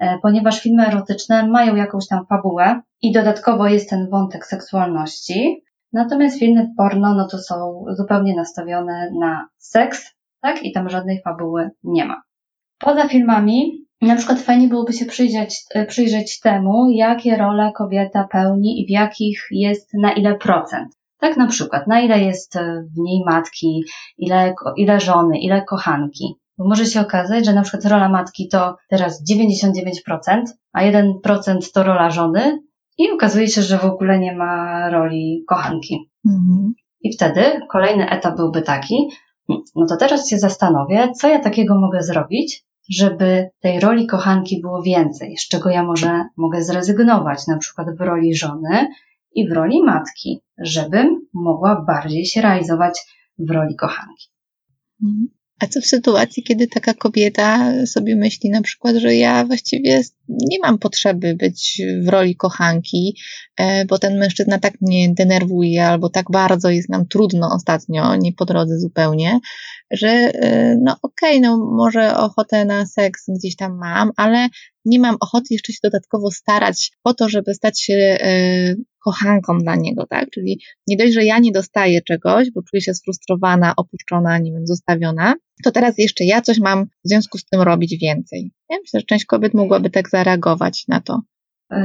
E, 0.00 0.18
ponieważ 0.22 0.60
filmy 0.60 0.86
erotyczne 0.86 1.48
mają 1.48 1.76
jakąś 1.76 2.08
tam 2.08 2.26
fabułę 2.26 2.80
i 3.02 3.12
dodatkowo 3.12 3.68
jest 3.68 3.90
ten 3.90 4.10
wątek 4.10 4.46
seksualności, 4.46 5.63
natomiast 5.94 6.38
filmy 6.38 6.70
porno 6.76 7.14
no 7.14 7.28
to 7.28 7.38
są 7.38 7.84
zupełnie 7.96 8.36
nastawione 8.36 9.10
na 9.20 9.48
seks, 9.58 10.14
tak? 10.40 10.62
I 10.62 10.72
tam 10.72 10.88
żadnej 10.88 11.22
fabuły 11.22 11.70
nie 11.84 12.04
ma. 12.04 12.22
Poza 12.78 13.08
filmami, 13.08 13.86
na 14.00 14.16
przykład 14.16 14.40
fajnie 14.40 14.68
byłoby 14.68 14.92
się 14.92 15.06
przyjrzeć, 15.06 15.62
e, 15.74 15.86
przyjrzeć 15.86 16.40
temu, 16.40 16.90
jakie 16.90 17.36
role 17.36 17.72
kobieta 17.76 18.28
pełni 18.30 18.82
i 18.82 18.86
w 18.86 18.90
jakich 18.90 19.46
jest 19.50 19.94
na 19.94 20.12
ile 20.12 20.34
procent. 20.34 20.88
Tak 21.18 21.36
na 21.36 21.46
przykład, 21.46 21.86
na 21.86 22.00
ile 22.00 22.20
jest 22.20 22.56
e, 22.56 22.84
w 22.96 22.98
niej 22.98 23.22
matki, 23.26 23.84
ile, 24.18 24.54
ile 24.76 25.00
żony, 25.00 25.38
ile 25.38 25.62
kochanki. 25.62 26.34
Bo 26.58 26.68
może 26.68 26.86
się 26.86 27.00
okazać, 27.00 27.46
że 27.46 27.54
na 27.54 27.62
przykład 27.62 27.84
rola 27.84 28.08
matki 28.08 28.48
to 28.48 28.76
teraz 28.88 29.22
99%, 29.32 30.42
a 30.72 30.82
1% 30.82 31.72
to 31.74 31.82
rola 31.82 32.10
żony 32.10 32.58
i 32.98 33.10
okazuje 33.10 33.48
się, 33.48 33.62
że 33.62 33.78
w 33.78 33.84
ogóle 33.84 34.18
nie 34.18 34.36
ma 34.36 34.90
roli 34.90 35.44
kochanki. 35.48 36.10
Mhm. 36.26 36.74
I 37.00 37.12
wtedy 37.12 37.60
kolejny 37.70 38.10
etap 38.10 38.36
byłby 38.36 38.62
taki, 38.62 39.08
no 39.48 39.86
to 39.88 39.96
teraz 39.96 40.28
się 40.28 40.38
zastanowię, 40.38 41.12
co 41.12 41.28
ja 41.28 41.38
takiego 41.38 41.80
mogę 41.80 42.02
zrobić, 42.02 42.64
żeby 42.90 43.50
tej 43.60 43.80
roli 43.80 44.06
kochanki 44.06 44.60
było 44.60 44.82
więcej, 44.82 45.36
z 45.36 45.48
czego 45.48 45.70
ja 45.70 45.82
może 45.82 46.24
mogę 46.36 46.62
zrezygnować, 46.62 47.46
na 47.46 47.58
przykład 47.58 47.96
w 47.98 48.00
roli 48.00 48.36
żony 48.36 48.88
i 49.34 49.48
w 49.48 49.52
roli 49.52 49.82
matki, 49.82 50.40
żebym 50.58 51.26
mogła 51.34 51.84
bardziej 51.86 52.26
się 52.26 52.42
realizować 52.42 53.00
w 53.38 53.50
roli 53.50 53.76
kochanki. 53.76 54.28
Mhm. 55.04 55.28
A 55.60 55.66
co 55.66 55.80
w 55.80 55.86
sytuacji, 55.86 56.42
kiedy 56.42 56.66
taka 56.66 56.94
kobieta 56.94 57.72
sobie 57.86 58.16
myśli 58.16 58.50
na 58.50 58.62
przykład, 58.62 58.96
że 58.96 59.14
ja 59.14 59.44
właściwie 59.44 60.02
nie 60.28 60.58
mam 60.62 60.78
potrzeby 60.78 61.34
być 61.34 61.82
w 62.02 62.08
roli 62.08 62.36
kochanki, 62.36 63.16
e, 63.56 63.84
bo 63.84 63.98
ten 63.98 64.18
mężczyzna 64.18 64.58
tak 64.58 64.74
mnie 64.80 65.14
denerwuje, 65.14 65.86
albo 65.86 66.08
tak 66.08 66.26
bardzo 66.30 66.70
jest 66.70 66.88
nam 66.88 67.06
trudno 67.06 67.50
ostatnio, 67.54 68.16
nie 68.16 68.32
po 68.32 68.44
drodze 68.44 68.78
zupełnie, 68.78 69.40
że 69.90 70.08
e, 70.08 70.76
no 70.82 70.96
okej, 71.02 71.38
okay, 71.38 71.40
no 71.40 71.56
może 71.56 72.16
ochotę 72.16 72.64
na 72.64 72.86
seks 72.86 73.24
gdzieś 73.38 73.56
tam 73.56 73.78
mam, 73.78 74.10
ale 74.16 74.48
nie 74.84 74.98
mam 74.98 75.16
ochoty 75.20 75.46
jeszcze 75.50 75.72
się 75.72 75.78
dodatkowo 75.82 76.30
starać 76.30 76.92
o 77.04 77.14
to, 77.14 77.28
żeby 77.28 77.54
stać 77.54 77.82
się 77.82 77.94
e, 77.94 78.74
kochanką 79.04 79.58
dla 79.58 79.76
niego, 79.76 80.06
tak? 80.06 80.30
Czyli 80.30 80.60
nie 80.86 80.96
dość, 80.96 81.12
że 81.12 81.24
ja 81.24 81.38
nie 81.38 81.52
dostaję 81.52 82.02
czegoś, 82.02 82.50
bo 82.50 82.62
czuję 82.62 82.80
się 82.80 82.94
sfrustrowana, 82.94 83.72
opuszczona, 83.76 84.38
nie 84.38 84.52
wiem, 84.52 84.66
zostawiona, 84.66 85.34
to 85.64 85.70
teraz 85.70 85.98
jeszcze 85.98 86.24
ja 86.24 86.40
coś 86.40 86.60
mam 86.60 86.84
w 86.84 87.08
związku 87.08 87.38
z 87.38 87.44
tym 87.44 87.60
robić 87.60 87.98
więcej. 88.00 88.50
Ja 88.70 88.76
myślę, 88.80 89.00
że 89.00 89.06
część 89.06 89.24
kobiet 89.24 89.54
mogłaby 89.54 89.90
tak 89.90 90.08
zareagować 90.08 90.84
na 90.88 91.00
to. 91.00 91.20
Yy, 91.70 91.78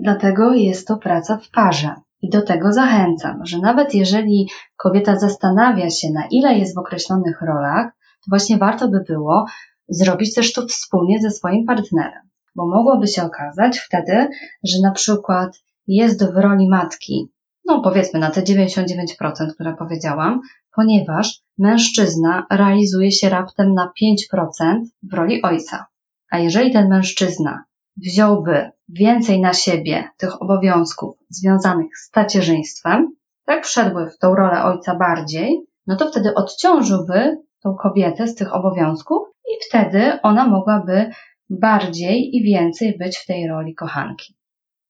dlatego 0.00 0.54
jest 0.54 0.88
to 0.88 0.96
praca 0.96 1.36
w 1.36 1.50
parze. 1.50 1.94
I 2.22 2.30
do 2.30 2.42
tego 2.42 2.72
zachęcam, 2.72 3.46
że 3.46 3.58
nawet 3.58 3.94
jeżeli 3.94 4.48
kobieta 4.76 5.18
zastanawia 5.18 5.90
się, 5.90 6.10
na 6.10 6.26
ile 6.30 6.58
jest 6.58 6.74
w 6.74 6.78
określonych 6.78 7.42
rolach, 7.42 7.86
to 8.02 8.26
właśnie 8.28 8.58
warto 8.58 8.88
by 8.88 9.00
było 9.08 9.46
zrobić 9.88 10.34
też 10.34 10.52
to 10.52 10.66
wspólnie 10.66 11.20
ze 11.20 11.30
swoim 11.30 11.66
partnerem. 11.66 12.22
Bo 12.56 12.66
mogłoby 12.66 13.06
się 13.06 13.22
okazać 13.22 13.78
wtedy, 13.78 14.28
że 14.64 14.80
na 14.82 14.90
przykład 14.90 15.62
jest 15.86 16.32
w 16.32 16.36
roli 16.36 16.68
matki, 16.68 17.32
no 17.64 17.80
powiedzmy 17.80 18.20
na 18.20 18.30
te 18.30 18.42
99%, 18.42 19.54
które 19.54 19.76
powiedziałam, 19.76 20.40
ponieważ 20.74 21.40
mężczyzna 21.58 22.46
realizuje 22.50 23.12
się 23.12 23.28
raptem 23.28 23.74
na 23.74 23.92
5% 24.02 24.80
w 25.02 25.14
roli 25.14 25.42
ojca. 25.42 25.86
A 26.30 26.38
jeżeli 26.38 26.72
ten 26.72 26.88
mężczyzna 26.88 27.64
wziąłby 27.96 28.70
więcej 28.88 29.40
na 29.40 29.52
siebie 29.52 30.08
tych 30.16 30.42
obowiązków 30.42 31.16
związanych 31.28 31.98
z 31.98 32.10
tacierzyństwem, 32.10 33.16
tak 33.46 33.66
wszedłby 33.66 34.10
w 34.10 34.18
tą 34.18 34.34
rolę 34.34 34.64
ojca 34.64 34.94
bardziej, 34.94 35.66
no 35.86 35.96
to 35.96 36.08
wtedy 36.08 36.34
odciążyłby 36.34 37.38
tą 37.62 37.74
kobietę 37.74 38.26
z 38.26 38.34
tych 38.34 38.54
obowiązków 38.54 39.28
i 39.44 39.54
wtedy 39.68 40.20
ona 40.22 40.48
mogłaby 40.48 41.10
bardziej 41.50 42.36
i 42.36 42.42
więcej 42.42 42.98
być 42.98 43.18
w 43.18 43.26
tej 43.26 43.48
roli 43.48 43.74
kochanki. 43.74 44.36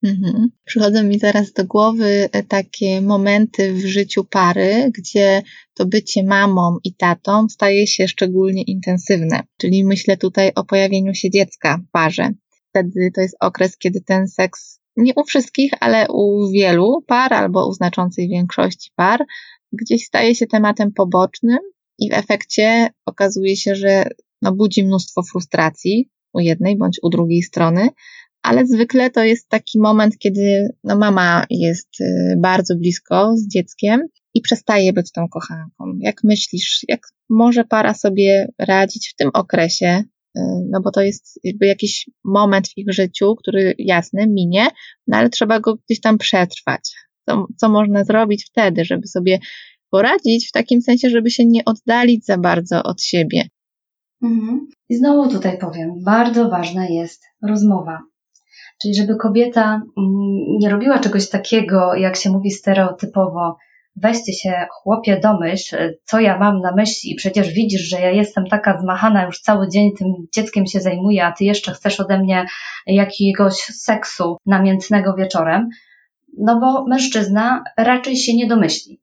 Mhm. 0.03 0.49
Przychodzą 0.65 1.03
mi 1.03 1.19
zaraz 1.19 1.53
do 1.53 1.65
głowy 1.65 2.29
e, 2.31 2.43
takie 2.43 3.01
momenty 3.01 3.73
w 3.73 3.85
życiu 3.85 4.23
pary, 4.23 4.91
gdzie 4.97 5.41
to 5.73 5.85
bycie 5.85 6.23
mamą 6.23 6.77
i 6.83 6.95
tatą 6.95 7.49
staje 7.49 7.87
się 7.87 8.07
szczególnie 8.07 8.63
intensywne. 8.63 9.43
Czyli 9.57 9.85
myślę 9.85 10.17
tutaj 10.17 10.51
o 10.55 10.63
pojawieniu 10.63 11.13
się 11.13 11.29
dziecka 11.29 11.77
w 11.77 11.91
parze. 11.91 12.29
Wtedy 12.69 13.11
to 13.15 13.21
jest 13.21 13.35
okres, 13.39 13.77
kiedy 13.77 14.01
ten 14.01 14.27
seks 14.27 14.79
nie 14.97 15.13
u 15.15 15.23
wszystkich, 15.23 15.71
ale 15.79 16.07
u 16.09 16.51
wielu 16.51 17.01
par 17.07 17.33
albo 17.33 17.67
u 17.67 17.73
znaczącej 17.73 18.29
większości 18.29 18.91
par 18.95 19.25
gdzieś 19.71 20.05
staje 20.05 20.35
się 20.35 20.47
tematem 20.47 20.91
pobocznym 20.91 21.59
i 21.99 22.09
w 22.09 22.13
efekcie 22.13 22.89
okazuje 23.05 23.55
się, 23.55 23.75
że 23.75 24.03
no, 24.41 24.51
budzi 24.51 24.85
mnóstwo 24.85 25.23
frustracji 25.23 26.09
u 26.33 26.39
jednej 26.39 26.77
bądź 26.77 26.99
u 27.03 27.09
drugiej 27.09 27.41
strony, 27.41 27.89
ale 28.43 28.65
zwykle 28.65 29.09
to 29.09 29.23
jest 29.23 29.49
taki 29.49 29.79
moment, 29.79 30.17
kiedy 30.17 30.67
no 30.83 30.97
mama 30.97 31.45
jest 31.49 32.01
y, 32.01 32.35
bardzo 32.37 32.75
blisko 32.75 33.33
z 33.37 33.47
dzieckiem 33.47 34.07
i 34.33 34.41
przestaje 34.41 34.93
być 34.93 35.11
tą 35.11 35.27
kochanką. 35.27 35.83
Jak 35.99 36.23
myślisz, 36.23 36.85
jak 36.87 37.01
może 37.29 37.63
para 37.63 37.93
sobie 37.93 38.51
radzić 38.59 39.09
w 39.13 39.15
tym 39.15 39.29
okresie? 39.33 40.03
Y, 40.37 40.41
no 40.69 40.81
bo 40.81 40.91
to 40.91 41.01
jest 41.01 41.39
jakby 41.43 41.65
jakiś 41.67 42.09
moment 42.23 42.67
w 42.67 42.77
ich 42.77 42.93
życiu, 42.93 43.35
który 43.35 43.75
jasny 43.77 44.27
minie, 44.27 44.67
no 45.07 45.17
ale 45.17 45.29
trzeba 45.29 45.59
go 45.59 45.75
gdzieś 45.75 46.01
tam 46.01 46.17
przetrwać. 46.17 46.91
Co, 47.29 47.47
co 47.57 47.69
można 47.69 48.03
zrobić 48.03 48.45
wtedy, 48.45 48.85
żeby 48.85 49.07
sobie 49.07 49.39
poradzić 49.89 50.49
w 50.49 50.51
takim 50.51 50.81
sensie, 50.81 51.09
żeby 51.09 51.29
się 51.29 51.45
nie 51.45 51.65
oddalić 51.65 52.25
za 52.25 52.37
bardzo 52.37 52.83
od 52.83 53.01
siebie? 53.01 53.47
Mhm. 54.23 54.67
I 54.89 54.95
znowu 54.95 55.29
tutaj 55.29 55.57
powiem, 55.57 56.03
bardzo 56.03 56.49
ważna 56.49 56.87
jest 56.87 57.23
rozmowa. 57.47 58.12
Czyli 58.81 58.95
żeby 58.95 59.15
kobieta 59.15 59.65
mm, 59.73 59.83
nie 60.59 60.69
robiła 60.69 60.99
czegoś 60.99 61.29
takiego, 61.29 61.95
jak 61.95 62.15
się 62.15 62.29
mówi 62.29 62.51
stereotypowo, 62.51 63.57
weźcie 63.95 64.33
się 64.33 64.65
chłopie 64.71 65.19
domyśl, 65.19 65.75
co 66.03 66.19
ja 66.19 66.39
mam 66.39 66.59
na 66.59 66.75
myśli 66.75 67.15
przecież 67.15 67.53
widzisz, 67.53 67.81
że 67.81 67.99
ja 68.01 68.11
jestem 68.11 68.47
taka 68.47 68.79
zmachana, 68.79 69.25
już 69.25 69.39
cały 69.39 69.69
dzień 69.69 69.91
tym 69.97 70.07
dzieckiem 70.33 70.67
się 70.67 70.79
zajmuję, 70.79 71.25
a 71.25 71.31
ty 71.31 71.43
jeszcze 71.43 71.71
chcesz 71.71 71.99
ode 71.99 72.19
mnie 72.19 72.45
jakiegoś 72.87 73.53
seksu 73.55 74.37
namiętnego 74.45 75.15
wieczorem. 75.15 75.69
No 76.37 76.59
bo 76.59 76.87
mężczyzna 76.87 77.63
raczej 77.77 78.17
się 78.17 78.35
nie 78.35 78.47
domyśli 78.47 79.02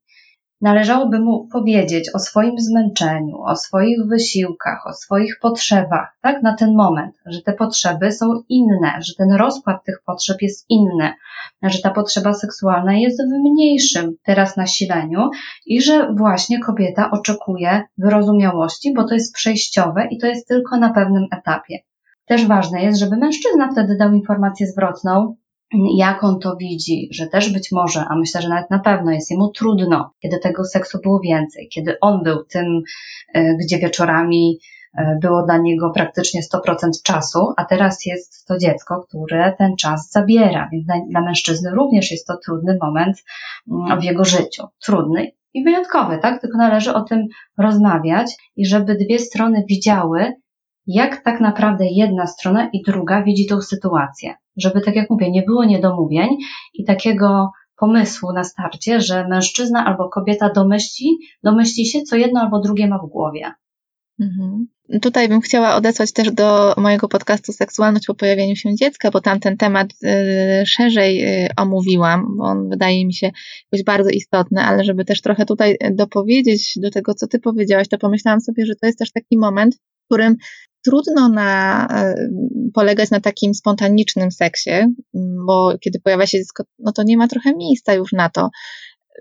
należałoby 0.61 1.21
mu 1.21 1.47
powiedzieć 1.52 2.11
o 2.14 2.19
swoim 2.19 2.59
zmęczeniu, 2.59 3.43
o 3.43 3.57
swoich 3.57 3.99
wysiłkach, 4.07 4.87
o 4.87 4.93
swoich 4.93 5.38
potrzebach, 5.43 6.17
tak, 6.21 6.43
na 6.43 6.57
ten 6.57 6.75
moment, 6.75 7.14
że 7.26 7.43
te 7.43 7.52
potrzeby 7.52 8.12
są 8.12 8.26
inne, 8.49 8.93
że 9.00 9.14
ten 9.14 9.33
rozkład 9.33 9.85
tych 9.85 10.02
potrzeb 10.07 10.43
jest 10.43 10.67
inny, 10.69 11.12
że 11.62 11.83
ta 11.83 11.90
potrzeba 11.90 12.35
seksualna 12.35 12.95
jest 12.95 13.23
w 13.23 13.50
mniejszym 13.50 14.17
teraz 14.25 14.57
nasileniu 14.57 15.31
i 15.67 15.83
że 15.83 16.14
właśnie 16.14 16.61
kobieta 16.61 17.11
oczekuje 17.11 17.83
wyrozumiałości, 17.99 18.95
bo 18.95 19.05
to 19.05 19.14
jest 19.14 19.35
przejściowe 19.35 20.09
i 20.11 20.19
to 20.19 20.26
jest 20.26 20.49
tylko 20.49 20.76
na 20.76 20.93
pewnym 20.93 21.26
etapie. 21.33 21.79
Też 22.26 22.47
ważne 22.47 22.83
jest, 22.83 23.00
żeby 23.00 23.17
mężczyzna 23.17 23.69
wtedy 23.73 23.97
dał 23.97 24.12
informację 24.12 24.67
zwrotną, 24.67 25.37
jak 25.96 26.24
on 26.24 26.38
to 26.40 26.56
widzi, 26.56 27.08
że 27.12 27.26
też 27.26 27.52
być 27.52 27.72
może, 27.72 28.04
a 28.08 28.16
myślę, 28.16 28.42
że 28.42 28.48
nawet 28.48 28.70
na 28.70 28.78
pewno 28.78 29.12
jest 29.12 29.30
jemu 29.30 29.48
trudno, 29.48 30.10
kiedy 30.20 30.38
tego 30.38 30.64
seksu 30.64 30.98
było 31.02 31.20
więcej, 31.20 31.68
kiedy 31.68 32.00
on 32.00 32.22
był 32.22 32.44
tym, 32.44 32.82
e, 33.34 33.56
gdzie 33.56 33.78
wieczorami 33.78 34.58
e, 34.98 35.18
było 35.22 35.42
dla 35.42 35.58
niego 35.58 35.90
praktycznie 35.90 36.40
100% 36.42 36.90
czasu, 37.04 37.52
a 37.56 37.64
teraz 37.64 38.06
jest 38.06 38.46
to 38.46 38.58
dziecko, 38.58 39.04
które 39.08 39.54
ten 39.58 39.76
czas 39.76 40.10
zabiera, 40.10 40.68
więc 40.72 40.86
dla, 40.86 41.20
mężczyzny 41.20 41.70
również 41.70 42.10
jest 42.10 42.26
to 42.26 42.36
trudny 42.44 42.78
moment 42.82 43.24
mm, 43.70 44.00
w 44.00 44.04
jego 44.04 44.24
życiu. 44.24 44.66
Trudny 44.82 45.30
i 45.54 45.64
wyjątkowy, 45.64 46.18
tak? 46.18 46.40
Tylko 46.40 46.58
należy 46.58 46.94
o 46.94 47.00
tym 47.00 47.26
rozmawiać 47.58 48.36
i 48.56 48.66
żeby 48.66 48.94
dwie 48.94 49.18
strony 49.18 49.64
widziały, 49.68 50.32
jak 50.92 51.25
tak 51.25 51.40
naprawdę 51.40 51.85
jedna 51.90 52.26
strona 52.26 52.70
i 52.73 52.82
druga 52.82 53.23
widzi 53.23 53.47
tą 53.47 53.61
sytuację. 53.61 54.35
Żeby, 54.56 54.80
tak 54.80 54.97
jak 54.97 55.11
mówię, 55.11 55.30
nie 55.30 55.42
było 55.42 55.64
niedomówień 55.64 56.28
i 56.75 56.85
takiego 56.85 57.50
pomysłu 57.76 58.32
na 58.32 58.44
starcie, 58.44 59.00
że 59.00 59.28
mężczyzna 59.28 59.85
albo 59.85 60.09
kobieta 60.09 60.50
domyśli, 60.52 61.18
domyśli 61.42 61.87
się, 61.87 62.02
co 62.02 62.16
jedno 62.16 62.40
albo 62.40 62.61
drugie 62.61 62.88
ma 62.88 62.99
w 62.99 63.11
głowie. 63.11 63.52
Mhm. 64.20 64.66
Tutaj 65.02 65.28
bym 65.28 65.40
chciała 65.40 65.76
odesłać 65.76 66.12
też 66.12 66.32
do 66.32 66.75
mojego 66.76 67.09
podcastu 67.09 67.52
Seksualność 67.52 68.06
po 68.06 68.14
pojawieniu 68.14 68.56
się 68.56 68.75
dziecka, 68.75 69.11
bo 69.11 69.20
tam 69.20 69.40
ten 69.40 69.56
temat 69.56 69.88
y, 69.92 70.66
szerzej 70.66 71.44
y, 71.44 71.49
omówiłam, 71.56 72.37
bo 72.37 72.44
on 72.44 72.68
wydaje 72.68 73.06
mi 73.06 73.14
się 73.14 73.30
jakoś 73.73 73.85
bardzo 73.85 74.11
istotny, 74.11 74.61
ale 74.62 74.85
żeby 74.85 75.04
też 75.04 75.20
trochę 75.20 75.47
tutaj 75.47 75.76
dopowiedzieć 75.90 76.73
do 76.76 76.90
tego, 76.90 77.14
co 77.14 77.26
ty 77.26 77.38
powiedziałaś, 77.38 77.88
to 77.88 77.99
pomyślałam 77.99 78.40
sobie, 78.40 78.66
że 78.66 78.75
to 78.75 78.87
jest 78.87 78.99
też 78.99 79.12
taki 79.12 79.38
moment, 79.38 79.75
w 79.75 80.04
którym 80.06 80.37
trudno 80.84 81.28
na, 81.28 81.88
polegać 82.75 83.10
na 83.10 83.20
takim 83.20 83.54
spontanicznym 83.54 84.30
seksie, 84.30 84.70
bo 85.46 85.78
kiedy 85.80 86.00
pojawia 86.00 86.26
się 86.26 86.38
dziecko, 86.38 86.64
no 86.78 86.92
to 86.92 87.02
nie 87.02 87.16
ma 87.16 87.28
trochę 87.28 87.56
miejsca 87.56 87.94
już 87.94 88.12
na 88.12 88.30
to, 88.30 88.50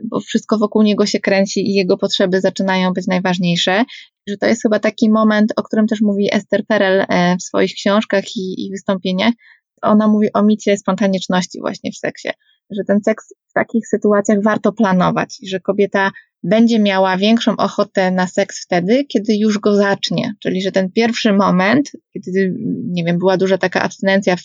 bo 0.04 0.20
wszystko 0.20 0.58
wokół 0.58 0.82
niego 0.82 1.06
się 1.06 1.20
kręci 1.20 1.60
i 1.60 1.74
jego 1.74 1.98
potrzeby 1.98 2.42
zaczynają 2.42 2.94
być 2.94 3.08
najważniejsze. 3.08 3.84
Że 4.28 4.38
to 4.38 4.48
jest 4.48 4.62
chyba 4.62 4.80
taki 4.80 5.10
moment, 5.10 5.54
o 5.56 5.64
którym 5.64 5.88
też 5.88 6.02
mówi 6.02 6.30
Esther 6.32 6.66
Perel 6.68 7.06
e, 7.10 7.38
w 7.38 7.44
swoich 7.44 7.74
książkach 7.74 8.24
i, 8.36 8.66
i 8.66 8.72
wystąpieniach. 8.72 9.34
Ona 9.82 10.08
mówi 10.08 10.28
o 10.34 10.44
micie 10.44 10.78
spontaniczności 10.78 11.60
właśnie 11.60 11.92
w 11.92 11.98
seksie, 11.98 12.30
że 12.70 12.84
ten 12.88 13.00
seks 13.06 13.34
w 13.50 13.54
takich 13.54 13.88
sytuacjach 13.88 14.44
warto 14.44 14.72
planować 14.72 15.38
że 15.48 15.60
kobieta 15.60 16.12
będzie 16.44 16.80
miała 16.80 17.18
większą 17.18 17.58
ochotę 17.58 18.12
na 18.12 18.28
seks 18.28 18.64
wtedy, 18.64 19.06
kiedy 19.06 19.38
już 19.38 19.60
go 19.60 19.76
zacznie. 19.76 20.34
Czyli, 20.40 20.62
że 20.62 20.72
ten 20.72 20.92
pierwszy 20.92 21.34
moment, 21.34 21.92
kiedy, 22.14 22.56
nie 22.84 23.04
wiem, 23.04 23.18
była 23.18 23.38
duża 23.38 23.58
taka 23.58 23.82
abstynencja 23.82 24.36
w, 24.36 24.42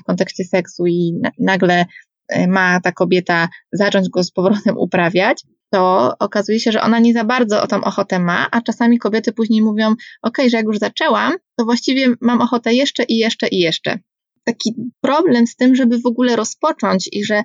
w 0.00 0.04
kontekście 0.06 0.44
seksu 0.44 0.86
i 0.86 1.12
na, 1.22 1.30
nagle 1.38 1.84
E, 2.28 2.46
ma 2.46 2.80
ta 2.80 2.92
kobieta 2.92 3.48
zacząć 3.72 4.08
go 4.08 4.24
z 4.24 4.30
powrotem 4.30 4.78
uprawiać, 4.78 5.42
to 5.70 6.12
okazuje 6.18 6.60
się, 6.60 6.72
że 6.72 6.82
ona 6.82 6.98
nie 6.98 7.12
za 7.12 7.24
bardzo 7.24 7.62
o 7.62 7.66
tą 7.66 7.84
ochotę 7.84 8.18
ma, 8.18 8.48
a 8.50 8.60
czasami 8.60 8.98
kobiety 8.98 9.32
później 9.32 9.62
mówią, 9.62 9.94
ok, 10.22 10.38
że 10.48 10.56
jak 10.56 10.66
już 10.66 10.78
zaczęłam, 10.78 11.32
to 11.56 11.64
właściwie 11.64 12.14
mam 12.20 12.40
ochotę 12.40 12.74
jeszcze 12.74 13.02
i 13.02 13.16
jeszcze 13.16 13.48
i 13.48 13.58
jeszcze. 13.58 13.98
Taki 14.44 14.74
problem 15.00 15.46
z 15.46 15.56
tym, 15.56 15.74
żeby 15.74 15.98
w 15.98 16.06
ogóle 16.06 16.36
rozpocząć 16.36 17.08
i 17.12 17.24
że 17.24 17.42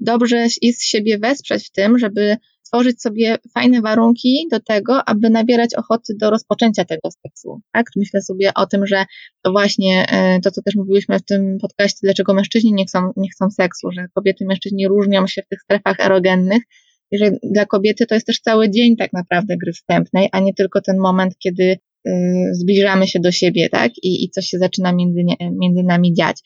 dobrze 0.00 0.46
jest 0.62 0.84
siebie 0.84 1.18
wesprzeć 1.18 1.66
w 1.68 1.72
tym, 1.72 1.98
żeby 1.98 2.36
stworzyć 2.68 3.02
sobie 3.02 3.36
fajne 3.54 3.80
warunki 3.80 4.46
do 4.50 4.60
tego, 4.60 5.08
aby 5.08 5.30
nabierać 5.30 5.74
ochoty 5.74 6.14
do 6.20 6.30
rozpoczęcia 6.30 6.84
tego 6.84 7.10
seksu. 7.10 7.60
Tak? 7.72 7.86
Myślę 7.96 8.22
sobie 8.22 8.54
o 8.54 8.66
tym, 8.66 8.86
że 8.86 9.04
to 9.42 9.52
właśnie 9.52 10.06
e, 10.08 10.40
to, 10.40 10.50
co 10.50 10.62
też 10.62 10.74
mówiłyśmy 10.76 11.18
w 11.18 11.24
tym 11.24 11.58
podcaście, 11.60 11.98
dlaczego 12.02 12.34
mężczyźni 12.34 12.72
nie 12.72 12.84
chcą, 12.84 12.98
nie 13.16 13.30
chcą 13.30 13.50
seksu, 13.50 13.90
że 13.92 14.06
kobiety 14.14 14.44
i 14.44 14.46
mężczyźni 14.46 14.88
różnią 14.88 15.26
się 15.26 15.42
w 15.42 15.48
tych 15.48 15.60
strefach 15.62 16.00
erogennych 16.00 16.62
i 17.10 17.18
że 17.18 17.30
dla 17.42 17.66
kobiety 17.66 18.06
to 18.06 18.14
jest 18.14 18.26
też 18.26 18.40
cały 18.40 18.70
dzień 18.70 18.96
tak 18.96 19.12
naprawdę 19.12 19.56
gry 19.56 19.72
wstępnej, 19.72 20.28
a 20.32 20.40
nie 20.40 20.54
tylko 20.54 20.80
ten 20.80 20.98
moment, 20.98 21.38
kiedy 21.38 21.64
y, 22.08 22.12
zbliżamy 22.52 23.06
się 23.06 23.20
do 23.20 23.32
siebie, 23.32 23.68
tak? 23.68 23.92
I, 24.02 24.24
i 24.24 24.30
coś 24.30 24.46
się 24.46 24.58
zaczyna 24.58 24.92
między, 24.92 25.20
między 25.60 25.82
nami 25.82 26.14
dziać 26.14 26.40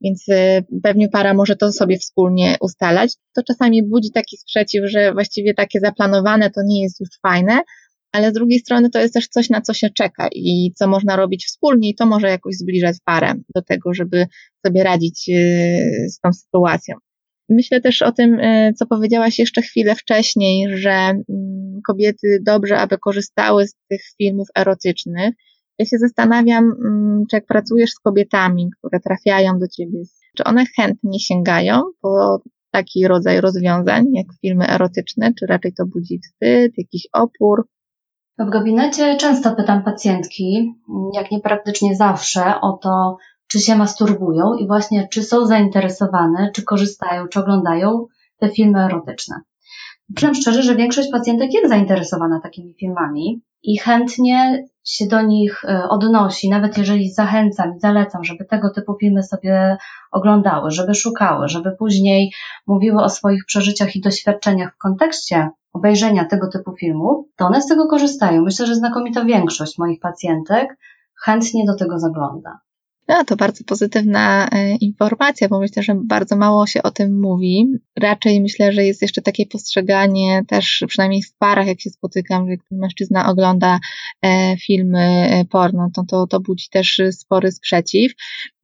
więc 0.00 0.28
y, 0.28 0.64
pewnie 0.82 1.08
para 1.08 1.34
może 1.34 1.56
to 1.56 1.72
sobie 1.72 1.98
wspólnie 1.98 2.56
ustalać. 2.60 3.14
To 3.34 3.42
czasami 3.42 3.82
budzi 3.82 4.10
taki 4.10 4.36
sprzeciw, 4.36 4.82
że 4.84 5.12
właściwie 5.12 5.54
takie 5.54 5.80
zaplanowane 5.80 6.50
to 6.50 6.60
nie 6.66 6.82
jest 6.82 7.00
już 7.00 7.08
fajne, 7.22 7.60
ale 8.12 8.30
z 8.30 8.34
drugiej 8.34 8.58
strony 8.58 8.90
to 8.90 8.98
jest 8.98 9.14
też 9.14 9.28
coś, 9.28 9.50
na 9.50 9.60
co 9.60 9.74
się 9.74 9.90
czeka 9.90 10.28
i 10.32 10.72
co 10.74 10.88
można 10.88 11.16
robić 11.16 11.46
wspólnie 11.46 11.88
i 11.88 11.94
to 11.94 12.06
może 12.06 12.28
jakoś 12.28 12.54
zbliżać 12.54 12.96
parę 13.04 13.34
do 13.54 13.62
tego, 13.62 13.94
żeby 13.94 14.26
sobie 14.66 14.82
radzić 14.82 15.28
y, 15.28 16.08
z 16.10 16.20
tą 16.20 16.32
sytuacją. 16.32 16.96
Myślę 17.48 17.80
też 17.80 18.02
o 18.02 18.12
tym, 18.12 18.40
y, 18.40 18.72
co 18.78 18.86
powiedziałaś 18.86 19.38
jeszcze 19.38 19.62
chwilę 19.62 19.94
wcześniej, 19.94 20.78
że 20.78 20.90
mm, 20.90 21.80
kobiety 21.86 22.38
dobrze, 22.46 22.78
aby 22.78 22.98
korzystały 22.98 23.68
z 23.68 23.74
tych 23.90 24.00
filmów 24.18 24.48
erotycznych, 24.58 25.34
ja 25.78 25.86
się 25.86 25.98
zastanawiam, 25.98 26.64
mm, 26.64 27.24
czy 27.30 27.36
jak 27.36 27.46
pracujesz 27.46 27.90
z 27.90 27.98
kobietami, 27.98 28.70
które 28.78 29.00
trafiają 29.00 29.58
do 29.58 29.68
ciebie, 29.68 29.98
czy 30.36 30.44
one 30.44 30.64
chętnie 30.76 31.20
sięgają 31.20 31.82
po 32.00 32.40
taki 32.70 33.08
rodzaj 33.08 33.40
rozwiązań, 33.40 34.04
jak 34.12 34.26
filmy 34.40 34.68
erotyczne, 34.68 35.34
czy 35.34 35.46
raczej 35.46 35.72
to 35.72 35.86
budzi 35.86 36.18
wstyd, 36.18 36.72
jakiś 36.78 37.08
opór? 37.12 37.68
W 38.38 38.50
gabinecie 38.50 39.16
często 39.16 39.56
pytam 39.56 39.82
pacjentki, 39.82 40.74
jak 41.14 41.30
nie 41.30 41.40
praktycznie 41.40 41.96
zawsze, 41.96 42.60
o 42.60 42.72
to, 42.72 43.16
czy 43.46 43.60
się 43.60 43.76
masturbują 43.76 44.54
i 44.54 44.66
właśnie 44.66 45.08
czy 45.08 45.22
są 45.22 45.46
zainteresowane, 45.46 46.50
czy 46.54 46.62
korzystają, 46.62 47.28
czy 47.28 47.40
oglądają 47.40 48.06
te 48.38 48.48
filmy 48.48 48.84
erotyczne. 48.84 49.36
Przyznam 50.14 50.34
szczerze, 50.34 50.62
że 50.62 50.76
większość 50.76 51.10
pacjentek 51.10 51.54
jest 51.54 51.68
zainteresowana 51.68 52.40
takimi 52.40 52.74
filmami 52.74 53.42
i 53.62 53.78
chętnie 53.78 54.66
się 54.86 55.06
do 55.06 55.22
nich 55.22 55.64
e, 55.64 55.88
odnosi, 55.88 56.48
nawet 56.48 56.78
jeżeli 56.78 57.10
zachęcam 57.10 57.76
i 57.76 57.80
zalecam, 57.80 58.24
żeby 58.24 58.44
tego 58.44 58.70
typu 58.70 58.96
filmy 59.00 59.22
sobie 59.22 59.76
oglądały, 60.10 60.70
żeby 60.70 60.94
szukały, 60.94 61.48
żeby 61.48 61.72
później 61.78 62.32
mówiły 62.66 63.02
o 63.02 63.08
swoich 63.08 63.44
przeżyciach 63.46 63.96
i 63.96 64.00
doświadczeniach 64.00 64.74
w 64.74 64.78
kontekście 64.78 65.50
obejrzenia 65.72 66.24
tego 66.24 66.48
typu 66.48 66.76
filmów, 66.76 67.26
to 67.36 67.46
one 67.46 67.62
z 67.62 67.66
tego 67.66 67.86
korzystają. 67.86 68.42
Myślę, 68.42 68.66
że 68.66 68.74
znakomita 68.74 69.24
większość 69.24 69.78
moich 69.78 70.00
pacjentek 70.00 70.78
chętnie 71.24 71.64
do 71.66 71.76
tego 71.76 71.98
zagląda. 71.98 72.58
No, 73.08 73.24
to 73.24 73.36
bardzo 73.36 73.64
pozytywna 73.64 74.48
e, 74.52 74.76
informacja, 74.76 75.48
bo 75.48 75.60
myślę, 75.60 75.82
że 75.82 75.94
bardzo 76.04 76.36
mało 76.36 76.66
się 76.66 76.82
o 76.82 76.90
tym 76.90 77.20
mówi. 77.20 77.66
Raczej 77.98 78.40
myślę, 78.40 78.72
że 78.72 78.84
jest 78.84 79.02
jeszcze 79.02 79.22
takie 79.22 79.46
postrzeganie 79.46 80.42
też, 80.48 80.84
przynajmniej 80.88 81.22
w 81.22 81.36
parach, 81.38 81.66
jak 81.66 81.80
się 81.80 81.90
spotykam, 81.90 82.46
że 82.46 82.50
jak 82.50 82.60
mężczyzna 82.70 83.30
ogląda 83.30 83.78
e, 84.22 84.56
filmy 84.56 85.28
e, 85.30 85.44
porno, 85.44 85.90
to, 85.94 86.04
to, 86.08 86.26
to 86.26 86.40
budzi 86.40 86.68
też 86.70 87.00
spory 87.10 87.52
sprzeciw. 87.52 88.12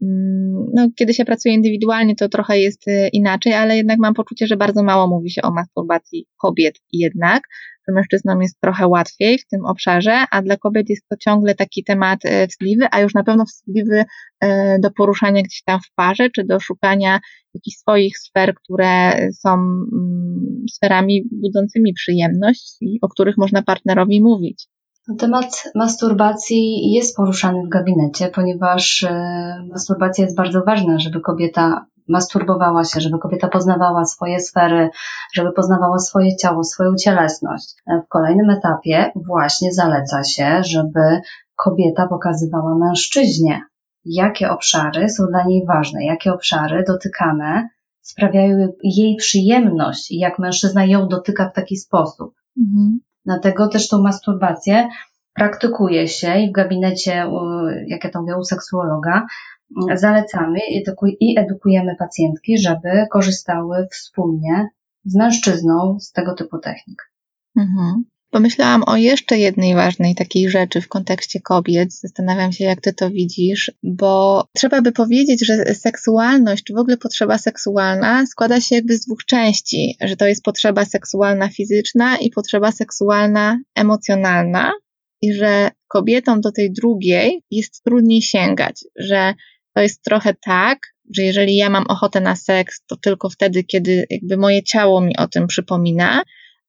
Mm, 0.03 0.67
no, 0.75 0.89
kiedy 0.97 1.15
się 1.15 1.25
pracuje 1.25 1.55
indywidualnie, 1.55 2.17
to 2.17 2.29
trochę 2.29 2.59
jest 2.59 2.85
inaczej, 3.13 3.53
ale 3.53 3.77
jednak 3.77 3.99
mam 3.99 4.15
poczucie, 4.15 4.47
że 4.47 4.57
bardzo 4.57 4.83
mało 4.83 5.07
mówi 5.07 5.31
się 5.31 5.43
o 5.43 5.51
masturbacji 5.51 6.27
kobiet 6.37 6.81
jednak 6.93 7.43
że 7.89 7.95
mężczyznom 7.95 8.43
jest 8.43 8.61
trochę 8.61 8.87
łatwiej 8.87 9.39
w 9.39 9.47
tym 9.47 9.65
obszarze, 9.65 10.25
a 10.31 10.43
dla 10.43 10.57
kobiet 10.57 10.91
jest 10.91 11.09
to 11.09 11.17
ciągle 11.17 11.55
taki 11.55 11.85
temat 11.85 12.19
e, 12.25 12.49
wstydliwy, 12.49 12.87
a 12.91 13.01
już 13.01 13.15
na 13.15 13.25
pewno 13.25 13.45
wstydliwy 13.45 14.05
e, 14.41 14.79
do 14.79 14.91
poruszania 14.91 15.43
gdzieś 15.43 15.63
tam 15.63 15.81
w 15.81 15.95
parze, 15.95 16.31
czy 16.31 16.45
do 16.45 16.61
szukania 16.61 17.21
jakichś 17.55 17.77
swoich 17.77 18.19
sfer, 18.19 18.55
które 18.55 19.13
są 19.33 19.55
mm, 19.55 20.65
sferami 20.73 21.29
budzącymi 21.33 21.93
przyjemność 21.93 22.77
i 22.81 22.99
o 23.03 23.09
których 23.09 23.37
można 23.39 23.63
partnerowi 23.63 24.23
mówić. 24.23 24.69
Temat 25.19 25.63
masturbacji 25.75 26.93
jest 26.93 27.17
poruszany 27.17 27.63
w 27.67 27.69
gabinecie, 27.69 28.29
ponieważ 28.29 29.05
e, 29.05 29.67
masturbacja 29.71 30.25
jest 30.25 30.37
bardzo 30.37 30.63
ważna, 30.67 30.99
żeby 30.99 31.21
kobieta 31.21 31.87
masturbowała 32.09 32.85
się, 32.85 33.01
żeby 33.01 33.19
kobieta 33.19 33.49
poznawała 33.49 34.05
swoje 34.05 34.41
sfery, 34.41 34.91
żeby 35.35 35.53
poznawała 35.53 35.99
swoje 35.99 36.37
ciało, 36.37 36.65
swoją 36.65 36.95
cielesność. 36.97 37.75
W 38.05 38.09
kolejnym 38.09 38.51
etapie 38.51 39.13
właśnie 39.27 39.73
zaleca 39.73 40.25
się, 40.25 40.63
żeby 40.65 41.21
kobieta 41.57 42.09
pokazywała 42.09 42.75
mężczyźnie, 42.75 43.61
jakie 44.05 44.51
obszary 44.51 45.09
są 45.09 45.27
dla 45.27 45.45
niej 45.45 45.67
ważne, 45.67 46.05
jakie 46.05 46.33
obszary 46.33 46.85
dotykane 46.87 47.69
sprawiają 48.01 48.73
jej 48.83 49.17
przyjemność 49.17 50.11
i 50.11 50.19
jak 50.19 50.39
mężczyzna 50.39 50.85
ją 50.85 51.09
dotyka 51.09 51.49
w 51.49 51.53
taki 51.53 51.77
sposób. 51.77 52.35
Mhm. 52.59 53.01
Dlatego 53.25 53.69
też 53.69 53.89
tą 53.89 54.03
masturbację 54.03 54.89
praktykuje 55.35 56.09
się 56.09 56.39
i 56.39 56.49
w 56.49 56.53
gabinecie, 56.53 57.27
jak 57.87 58.05
ja 58.05 58.11
to 58.11 58.21
mówię, 58.21 58.37
u 58.37 58.45
seksuologa, 58.45 59.27
zalecamy 59.95 60.59
i 61.21 61.39
edukujemy 61.39 61.97
pacjentki, 61.99 62.59
żeby 62.59 63.07
korzystały 63.11 63.89
wspólnie 63.91 64.69
z 65.05 65.15
mężczyzną 65.15 65.97
z 66.01 66.13
tego 66.13 66.35
typu 66.35 66.59
technik. 66.59 67.13
Mhm. 67.57 68.05
Pomyślałam 68.31 68.83
o 68.87 68.97
jeszcze 68.97 69.39
jednej 69.39 69.75
ważnej 69.75 70.15
takiej 70.15 70.51
rzeczy 70.51 70.81
w 70.81 70.89
kontekście 70.89 71.41
kobiet. 71.41 71.95
Zastanawiam 71.95 72.53
się, 72.53 72.65
jak 72.65 72.81
ty 72.81 72.93
to 72.93 73.11
widzisz, 73.11 73.73
bo 73.83 74.45
trzeba 74.55 74.83
by 74.83 74.93
powiedzieć, 74.93 75.47
że 75.47 75.75
seksualność, 75.75 76.65
czy 76.65 76.75
w 76.75 76.79
ogóle 76.79 76.97
potrzeba 76.97 77.39
seksualna, 77.39 78.27
składa 78.27 78.61
się 78.61 78.75
jakby 78.75 78.97
z 78.97 79.07
dwóch 79.07 79.25
części, 79.25 79.97
że 80.01 80.17
to 80.17 80.27
jest 80.27 80.45
potrzeba 80.45 80.85
seksualna 80.85 81.49
fizyczna 81.49 82.17
i 82.17 82.31
potrzeba 82.31 82.73
seksualna 82.73 83.59
emocjonalna, 83.75 84.73
i 85.23 85.33
że 85.33 85.71
kobietom 85.89 86.41
do 86.41 86.53
tej 86.53 86.73
drugiej 86.73 87.43
jest 87.51 87.83
trudniej 87.85 88.23
sięgać, 88.23 88.85
że 88.97 89.35
to 89.75 89.83
jest 89.83 90.03
trochę 90.03 90.35
tak, 90.47 90.79
że 91.17 91.23
jeżeli 91.23 91.57
ja 91.57 91.71
mam 91.71 91.85
ochotę 91.89 92.21
na 92.21 92.37
seks, 92.37 92.81
to 92.87 92.97
tylko 92.97 93.31
wtedy, 93.31 93.65
kiedy 93.65 94.07
jakby 94.11 94.37
moje 94.37 94.63
ciało 94.63 95.01
mi 95.01 95.17
o 95.17 95.29
tym 95.29 95.47
przypomina, 95.47 96.23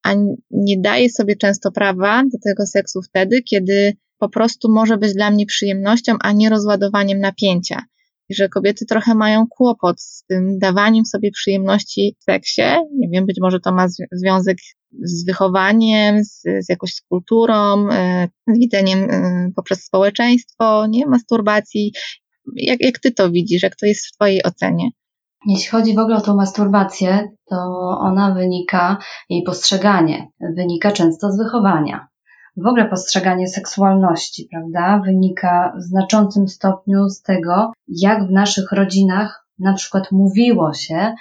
a 0.04 0.14
nie 0.52 0.82
daję 0.82 1.10
sobie 1.10 1.36
często 1.36 1.72
prawa 1.72 2.24
do 2.24 2.38
tego 2.44 2.66
seksu 2.66 3.02
wtedy, 3.02 3.42
kiedy 3.42 3.94
po 4.18 4.30
prostu 4.30 4.74
może 4.74 4.98
być 4.98 5.14
dla 5.14 5.32
mnie 5.32 5.46
przyjemnością, 5.46 6.16
a 6.22 6.32
nie 6.32 6.50
rozładowaniem 6.50 7.20
napięcia. 7.20 7.84
I 8.30 8.36
że 8.36 8.50
kobiety 8.50 8.86
trochę 8.86 9.16
mają 9.16 9.46
kłopot 9.50 10.02
z 10.02 10.26
tym 10.26 10.60
dawaniem 10.60 11.06
sobie 11.06 11.32
przyjemności 11.32 12.16
w 12.20 12.24
seksie. 12.24 12.62
Nie 13.00 13.10
wiem, 13.10 13.26
być 13.26 13.38
może 13.42 13.60
to 13.60 13.72
ma 13.72 13.88
związek 14.12 14.58
z 15.04 15.26
wychowaniem, 15.26 16.24
z, 16.24 16.42
z 16.42 16.70
jakąś 16.70 17.02
kulturą, 17.10 17.90
e, 17.90 18.28
z 18.48 18.60
widzeniem 18.60 19.00
e, 19.10 19.50
poprzez 19.56 19.84
społeczeństwo, 19.84 20.88
nie, 20.88 21.06
masturbacji. 21.06 21.94
Jak, 22.56 22.82
jak 22.82 23.00
ty 23.00 23.12
to 23.12 23.32
widzisz, 23.32 23.64
jak 23.64 23.76
to 23.76 23.86
jest 23.86 24.08
w 24.08 24.12
twojej 24.12 24.44
ocenie? 24.44 24.90
Jeśli 25.46 25.70
chodzi 25.70 25.96
w 25.96 26.00
ogóle 26.00 26.18
o 26.18 26.22
tą 26.22 26.36
masturbację, 26.36 27.28
to 27.50 27.56
ona 28.00 28.34
wynika, 28.34 28.98
jej 29.30 29.44
postrzeganie 29.44 30.28
wynika 30.56 30.92
często 30.92 31.32
z 31.32 31.38
wychowania. 31.38 32.08
W 32.58 32.68
ogóle 32.68 32.90
postrzeganie 32.90 33.48
seksualności, 33.48 34.48
prawda, 34.52 35.02
wynika 35.06 35.74
w 35.78 35.82
znaczącym 35.82 36.48
stopniu 36.48 37.10
z 37.10 37.22
tego, 37.22 37.72
jak 37.88 38.28
w 38.28 38.32
naszych 38.32 38.72
rodzinach 38.72 39.48
na 39.60 39.74
przykład 39.74 40.12
mówiło 40.12 40.74
się 40.74 41.16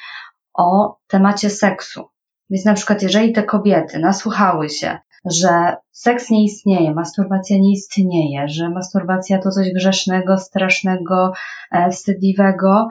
o 0.55 0.97
temacie 1.07 1.51
seksu. 1.51 2.05
Więc 2.51 2.65
na 2.65 2.75
przykład, 2.75 3.03
jeżeli 3.03 3.33
te 3.33 3.43
kobiety 3.43 3.99
nasłuchały 3.99 4.71
się, 4.71 4.99
że 5.25 5.77
seks 5.91 6.31
nie 6.31 6.45
istnieje, 6.45 6.95
masturbacja 6.95 7.57
nie 7.59 7.73
istnieje, 7.73 8.49
że 8.49 8.71
masturbacja 8.71 9.39
to 9.39 9.51
coś 9.51 9.73
grzesznego, 9.73 10.39
strasznego, 10.39 11.33
e, 11.73 11.91
wstydliwego, 11.91 12.89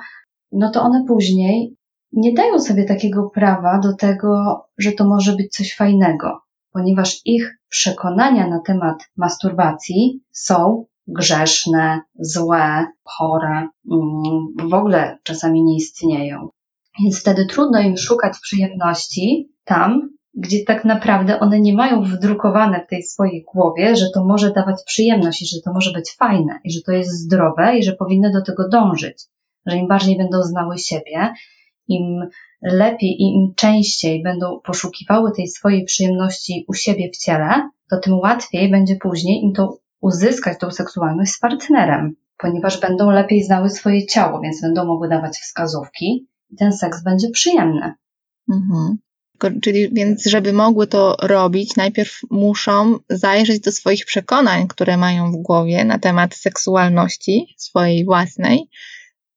no 0.52 0.72
to 0.72 0.82
one 0.82 1.04
później 1.08 1.76
nie 2.13 2.34
dają 2.34 2.60
sobie 2.60 2.84
takiego 2.86 3.30
prawa 3.30 3.80
do 3.80 3.96
tego, 3.96 4.62
że 4.78 4.91
to 4.91 5.08
może 5.08 5.36
być 5.36 5.54
coś 5.54 5.76
fajnego, 5.76 6.41
ponieważ 6.72 7.22
ich 7.26 7.58
przekonania 7.70 8.48
na 8.48 8.60
temat 8.60 8.98
masturbacji 9.17 10.22
są 10.32 10.86
grzeszne, 11.08 12.02
złe, 12.20 12.86
chore, 13.04 13.67
mm, 13.91 14.70
w 14.70 14.74
ogóle 14.74 15.17
czasami 15.24 15.63
nie 15.63 15.76
istnieją. 15.76 16.50
Więc 17.04 17.20
wtedy 17.20 17.46
trudno 17.46 17.80
im 17.80 17.98
szukać 17.98 18.39
przyjemności 18.39 19.52
tam, 19.63 20.10
gdzie 20.34 20.65
tak 20.65 20.86
naprawdę 20.86 21.39
one 21.39 21.62
nie 21.62 21.74
mają 21.74 22.04
wdrukowane 22.04 22.86
w 22.86 22.89
tej 22.89 23.04
swojej 23.04 23.46
głowie, 23.54 23.96
że 23.96 24.06
to 24.13 24.26
może 24.26 24.52
dawać 24.52 24.84
przyjemność 24.86 25.41
i 25.41 25.46
że 25.46 25.62
to 25.62 25.74
może 25.74 25.91
być 25.91 26.12
fajne 26.12 26.60
i 26.63 26.72
że 26.72 26.82
to 26.82 26.91
jest 26.91 27.12
zdrowe 27.12 27.78
i 27.78 27.84
że 27.84 27.94
powinny 27.94 28.32
do 28.32 28.41
tego 28.41 28.70
dążyć 28.70 29.28
że 29.65 29.78
im 29.78 29.88
bardziej 29.88 30.17
będą 30.17 30.44
znały 30.44 30.78
siebie, 30.78 31.34
im 31.88 32.28
lepiej 32.62 33.10
i 33.10 33.36
im 33.36 33.54
częściej 33.56 34.24
będą 34.24 34.60
poszukiwały 34.60 35.32
tej 35.32 35.48
swojej 35.48 35.86
przyjemności 35.86 36.65
u 36.67 36.74
siebie 36.74 37.10
w 37.13 37.17
ciele, 37.17 37.70
to 37.89 37.98
tym 38.00 38.20
łatwiej 38.20 38.72
będzie 38.72 38.96
później 38.96 39.44
im 39.44 39.54
to 39.54 39.78
uzyskać 40.02 40.60
tą 40.60 40.72
seksualność 40.72 41.32
z 41.32 41.39
partnerem, 41.39 42.15
ponieważ 42.38 42.80
będą 42.80 43.10
lepiej 43.10 43.44
znały 43.44 43.70
swoje 43.70 44.06
ciało, 44.06 44.41
więc 44.41 44.62
będą 44.62 44.86
mogły 44.86 45.10
dawać 45.10 45.38
wskazówki 45.38 46.28
i 46.50 46.56
ten 46.56 46.74
seks 46.74 47.04
będzie 47.04 47.30
przyjemny. 47.30 47.94
Mhm. 48.52 48.98
Czyli 49.62 49.89
więc, 49.93 50.25
żeby 50.25 50.54
mogły 50.54 50.88
to 50.88 51.15
robić, 51.21 51.75
najpierw 51.75 52.19
muszą 52.30 52.97
zajrzeć 53.10 53.60
do 53.60 53.71
swoich 53.71 54.06
przekonań, 54.06 54.67
które 54.67 54.97
mają 54.97 55.32
w 55.32 55.36
głowie 55.36 55.86
na 55.86 55.99
temat 55.99 56.36
seksualności 56.36 57.56
swojej 57.58 58.06
własnej, 58.06 58.67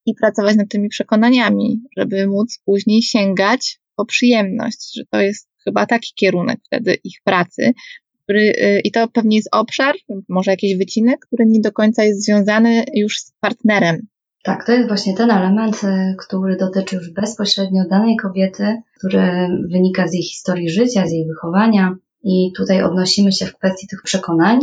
i 0.07 0.15
pracować 0.15 0.57
nad 0.57 0.69
tymi 0.69 0.89
przekonaniami, 0.89 1.83
żeby 1.97 2.27
móc 2.27 2.59
później 2.65 3.03
sięgać 3.03 3.81
po 3.97 4.05
przyjemność, 4.07 4.95
że 4.97 5.03
to 5.11 5.21
jest 5.21 5.49
chyba 5.65 5.87
taki 5.87 6.13
kierunek 6.15 6.61
wtedy 6.67 6.95
ich 7.05 7.19
pracy, 7.25 7.73
który, 8.25 8.41
y, 8.41 8.81
i 8.85 8.91
to 8.91 9.09
pewnie 9.09 9.37
jest 9.37 9.49
obszar, 9.53 9.95
może 10.29 10.51
jakiś 10.51 10.77
wycinek, 10.77 11.27
który 11.27 11.47
nie 11.47 11.61
do 11.61 11.73
końca 11.73 12.05
jest 12.05 12.25
związany 12.25 12.85
już 12.95 13.19
z 13.19 13.33
partnerem. 13.41 14.07
Tak, 14.43 14.67
to 14.67 14.73
jest 14.73 14.89
właśnie 14.89 15.15
ten 15.15 15.31
element, 15.31 15.85
y, 15.85 16.15
który 16.19 16.57
dotyczy 16.57 16.97
już 16.97 17.11
bezpośrednio 17.11 17.85
danej 17.91 18.17
kobiety, 18.17 18.83
który 19.05 19.49
wynika 19.71 20.09
z 20.09 20.15
jej 20.15 20.23
historii 20.23 20.71
życia, 20.71 21.07
z 21.07 21.13
jej 21.13 21.27
wychowania. 21.27 21.97
I 22.23 22.53
tutaj 22.57 22.83
odnosimy 22.83 23.33
się 23.33 23.47
w 23.47 23.57
kwestii 23.57 23.87
tych 23.87 24.03
przekonań 24.03 24.59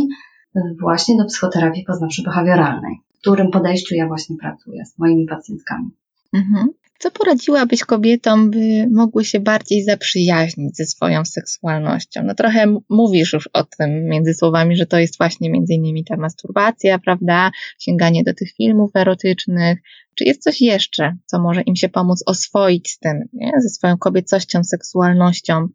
właśnie 0.80 1.16
do 1.16 1.24
psychoterapii 1.24 1.84
poznawczo-behawioralnej 1.84 2.96
którym 3.22 3.50
podejściu 3.50 3.94
ja 3.94 4.06
właśnie 4.06 4.36
pracuję 4.36 4.86
z 4.86 4.98
moimi 4.98 5.26
pacjentkami. 5.26 5.90
Mhm. 6.32 6.68
Co 7.02 7.10
poradziłabyś 7.10 7.84
kobietom, 7.84 8.50
by 8.50 8.86
mogły 8.90 9.24
się 9.24 9.40
bardziej 9.40 9.84
zaprzyjaźnić 9.84 10.76
ze 10.76 10.84
swoją 10.84 11.24
seksualnością? 11.24 12.22
No 12.24 12.34
trochę 12.34 12.76
mówisz 12.88 13.32
już 13.32 13.48
o 13.52 13.64
tym 13.64 14.04
między 14.04 14.34
słowami, 14.34 14.76
że 14.76 14.86
to 14.86 14.98
jest 14.98 15.18
właśnie 15.18 15.50
między 15.50 15.74
innymi 15.74 16.04
ta 16.04 16.16
masturbacja, 16.16 16.98
prawda? 16.98 17.50
Sięganie 17.78 18.24
do 18.24 18.34
tych 18.34 18.52
filmów 18.52 18.90
erotycznych. 18.96 19.78
Czy 20.14 20.24
jest 20.24 20.42
coś 20.42 20.60
jeszcze, 20.60 21.16
co 21.26 21.40
może 21.40 21.60
im 21.62 21.76
się 21.76 21.88
pomóc 21.88 22.22
oswoić 22.26 22.90
z 22.90 22.98
tym, 22.98 23.28
nie? 23.32 23.50
ze 23.58 23.68
swoją 23.68 23.98
kobiecością, 23.98 24.64
seksualnością? 24.64 25.68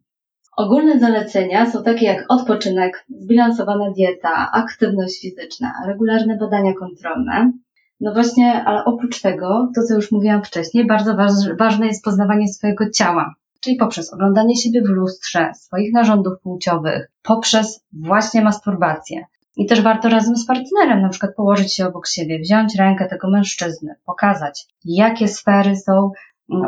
Ogólne 0.56 1.00
zalecenia 1.00 1.70
są 1.70 1.82
takie 1.82 2.06
jak 2.06 2.24
odpoczynek, 2.28 3.06
zbilansowana 3.08 3.90
dieta, 3.90 4.50
aktywność 4.52 5.20
fizyczna, 5.20 5.72
regularne 5.86 6.36
badania 6.36 6.72
kontrolne. 6.74 7.52
No 8.00 8.12
właśnie, 8.14 8.64
ale 8.64 8.84
oprócz 8.84 9.20
tego, 9.20 9.70
to 9.74 9.82
co 9.82 9.94
już 9.94 10.12
mówiłam 10.12 10.44
wcześniej, 10.44 10.86
bardzo 10.86 11.16
ważne 11.58 11.86
jest 11.86 12.04
poznawanie 12.04 12.48
swojego 12.48 12.90
ciała, 12.90 13.34
czyli 13.60 13.76
poprzez 13.76 14.12
oglądanie 14.12 14.56
siebie 14.56 14.82
w 14.82 14.88
lustrze, 14.88 15.50
swoich 15.54 15.92
narządów 15.92 16.40
płciowych, 16.42 17.10
poprzez 17.22 17.84
właśnie 17.92 18.42
masturbację. 18.42 19.24
I 19.56 19.66
też 19.66 19.82
warto 19.82 20.08
razem 20.08 20.36
z 20.36 20.46
partnerem 20.46 21.02
na 21.02 21.08
przykład 21.08 21.34
położyć 21.34 21.74
się 21.74 21.86
obok 21.86 22.06
siebie, 22.06 22.38
wziąć 22.38 22.76
rękę 22.78 23.06
tego 23.08 23.30
mężczyzny, 23.30 23.94
pokazać, 24.06 24.66
jakie 24.84 25.28
sfery 25.28 25.76
są 25.76 26.10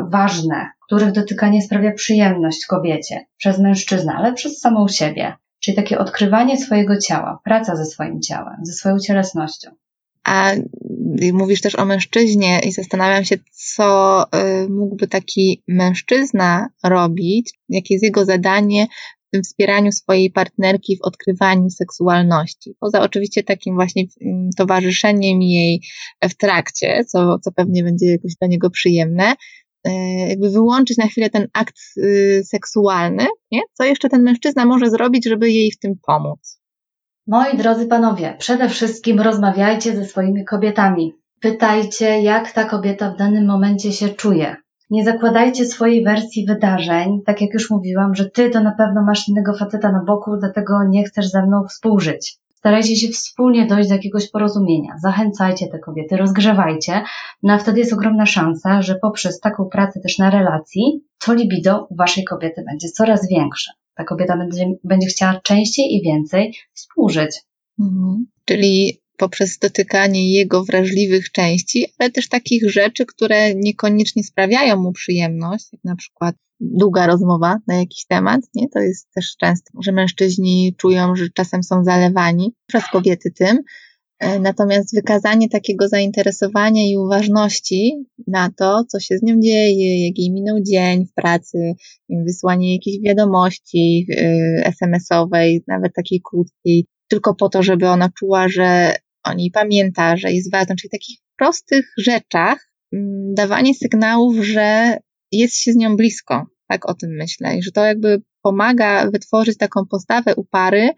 ważne, 0.09 0.69
których 0.85 1.11
dotykanie 1.11 1.61
sprawia 1.61 1.91
przyjemność 1.91 2.65
kobiecie 2.65 3.25
przez 3.37 3.59
mężczyznę, 3.59 4.13
ale 4.17 4.33
przez 4.33 4.59
samą 4.59 4.87
siebie. 4.87 5.35
Czyli 5.59 5.77
takie 5.77 5.99
odkrywanie 5.99 6.57
swojego 6.57 6.97
ciała, 6.97 7.39
praca 7.43 7.75
ze 7.75 7.85
swoim 7.85 8.21
ciałem, 8.21 8.55
ze 8.63 8.73
swoją 8.73 8.99
cielesnością. 8.99 9.71
A 10.23 10.53
mówisz 11.33 11.61
też 11.61 11.75
o 11.75 11.85
mężczyźnie 11.85 12.59
i 12.65 12.71
zastanawiam 12.71 13.25
się, 13.25 13.35
co 13.51 14.23
y, 14.23 14.69
mógłby 14.69 15.07
taki 15.07 15.63
mężczyzna 15.67 16.67
robić, 16.83 17.53
jakie 17.69 17.93
jest 17.93 18.03
jego 18.03 18.25
zadanie 18.25 18.87
w 19.27 19.31
tym 19.31 19.43
wspieraniu 19.43 19.91
swojej 19.91 20.31
partnerki 20.31 20.97
w 20.97 21.01
odkrywaniu 21.01 21.69
seksualności. 21.69 22.75
Poza 22.79 23.01
oczywiście 23.01 23.43
takim 23.43 23.75
właśnie 23.75 24.03
mm, 24.21 24.49
towarzyszeniem 24.57 25.41
jej 25.41 25.81
w 26.23 26.33
trakcie, 26.37 27.05
co, 27.07 27.39
co 27.39 27.51
pewnie 27.51 27.83
będzie 27.83 28.11
jakoś 28.11 28.31
dla 28.39 28.47
niego 28.47 28.69
przyjemne, 28.69 29.35
E, 29.83 30.29
jakby 30.29 30.49
wyłączyć 30.49 30.97
na 30.97 31.07
chwilę 31.07 31.29
ten 31.29 31.47
akt 31.53 31.75
y, 31.97 32.41
seksualny, 32.45 33.25
nie? 33.51 33.61
co 33.73 33.83
jeszcze 33.83 34.09
ten 34.09 34.23
mężczyzna 34.23 34.65
może 34.65 34.89
zrobić, 34.89 35.25
żeby 35.25 35.51
jej 35.51 35.71
w 35.71 35.79
tym 35.79 35.93
pomóc? 36.07 36.60
Moi 37.27 37.57
drodzy 37.57 37.87
panowie, 37.87 38.35
przede 38.39 38.69
wszystkim 38.69 39.19
rozmawiajcie 39.19 39.95
ze 39.95 40.05
swoimi 40.05 40.45
kobietami. 40.45 41.13
Pytajcie, 41.41 42.21
jak 42.21 42.51
ta 42.51 42.65
kobieta 42.65 43.11
w 43.11 43.17
danym 43.17 43.45
momencie 43.45 43.91
się 43.91 44.09
czuje. 44.09 44.55
Nie 44.89 45.05
zakładajcie 45.05 45.65
swojej 45.65 46.03
wersji 46.03 46.45
wydarzeń, 46.45 47.21
tak 47.25 47.41
jak 47.41 47.53
już 47.53 47.69
mówiłam, 47.69 48.15
że 48.15 48.29
ty 48.29 48.49
to 48.49 48.63
na 48.63 48.71
pewno 48.71 49.03
masz 49.03 49.27
innego 49.27 49.53
faceta 49.53 49.91
na 49.91 50.03
boku, 50.03 50.37
dlatego 50.37 50.73
nie 50.89 51.03
chcesz 51.03 51.29
ze 51.29 51.45
mną 51.45 51.63
współżyć. 51.69 52.37
Starajcie 52.55 52.95
się 52.95 53.07
wspólnie 53.07 53.65
dojść 53.65 53.89
do 53.89 53.95
jakiegoś 53.95 54.31
porozumienia. 54.31 54.93
Zachęcajcie 55.01 55.67
te 55.67 55.79
kobiety, 55.79 56.17
rozgrzewajcie. 56.17 57.01
No 57.43 57.53
a 57.53 57.57
wtedy 57.57 57.79
jest 57.79 57.93
ogromna 57.93 58.25
szansa, 58.25 58.81
że 58.81 58.95
poprzez 58.95 59.39
taką 59.39 59.65
pracę 59.65 59.99
też 59.99 60.17
na 60.17 60.29
relacji, 60.29 61.03
to 61.25 61.33
libido 61.33 61.87
waszej 61.91 62.23
kobiety 62.23 62.63
będzie 62.67 62.89
coraz 62.89 63.27
większe. 63.29 63.71
Ta 64.01 64.05
kobieta 64.05 64.37
będzie, 64.37 64.65
będzie 64.83 65.07
chciała 65.07 65.41
częściej 65.43 65.85
i 65.95 66.01
więcej 66.03 66.53
współżyć. 66.73 67.41
Mhm. 67.79 68.25
Czyli 68.45 69.01
poprzez 69.17 69.57
dotykanie 69.57 70.33
jego 70.33 70.63
wrażliwych 70.63 71.31
części, 71.31 71.85
ale 71.99 72.11
też 72.11 72.29
takich 72.29 72.71
rzeczy, 72.71 73.05
które 73.05 73.55
niekoniecznie 73.55 74.23
sprawiają 74.23 74.77
mu 74.77 74.91
przyjemność, 74.91 75.65
jak 75.73 75.83
na 75.83 75.95
przykład 75.95 76.35
długa 76.59 77.07
rozmowa 77.07 77.57
na 77.67 77.75
jakiś 77.75 78.05
temat, 78.05 78.41
nie? 78.55 78.69
To 78.69 78.79
jest 78.79 79.11
też 79.13 79.35
często, 79.37 79.71
że 79.83 79.91
mężczyźni 79.91 80.75
czują, 80.77 81.15
że 81.15 81.29
czasem 81.29 81.63
są 81.63 81.83
zalewani 81.83 82.53
przez 82.67 82.83
kobiety 82.91 83.31
tym. 83.31 83.57
E, 84.21 84.39
natomiast 84.39 84.95
wykazanie 84.95 85.49
takiego 85.49 85.87
zainteresowania 85.87 86.89
i 86.89 86.97
uważności 86.97 88.05
na 88.27 88.49
to, 88.57 88.83
co 88.87 88.99
się 88.99 89.17
z 89.17 89.23
nią 89.23 89.39
dzieje, 89.39 90.07
jak 90.07 90.17
jej 90.17 90.31
minął 90.31 90.59
dzień 90.71 91.05
w 91.05 91.13
pracy, 91.13 91.73
wysłanie 92.09 92.73
jakiejś 92.73 92.97
wiadomości 93.05 94.07
e, 94.09 94.23
SMS-owej, 94.65 95.63
nawet 95.67 95.93
takiej 95.93 96.21
krótkiej, 96.23 96.85
tylko 97.07 97.35
po 97.35 97.49
to, 97.49 97.63
żeby 97.63 97.87
ona 97.87 98.09
czuła, 98.19 98.49
że 98.49 98.95
o 99.23 99.33
niej 99.33 99.51
pamięta, 99.51 100.17
że 100.17 100.31
jest 100.31 100.51
ważna, 100.51 100.75
czyli 100.75 100.91
takich 100.91 101.17
prostych 101.37 101.85
rzeczach, 101.97 102.71
dawanie 103.33 103.73
sygnałów, 103.73 104.35
że 104.35 104.97
jest 105.31 105.57
się 105.57 105.71
z 105.71 105.75
nią 105.75 105.95
blisko, 105.95 106.45
tak 106.67 106.89
o 106.89 106.93
tym 106.93 107.09
myślę, 107.19 107.57
i 107.57 107.63
że 107.63 107.71
to 107.71 107.85
jakby 107.85 108.21
pomaga 108.41 109.11
wytworzyć 109.11 109.57
taką 109.57 109.81
postawę 109.89 110.35
u 110.35 110.43
pary, 110.45 110.89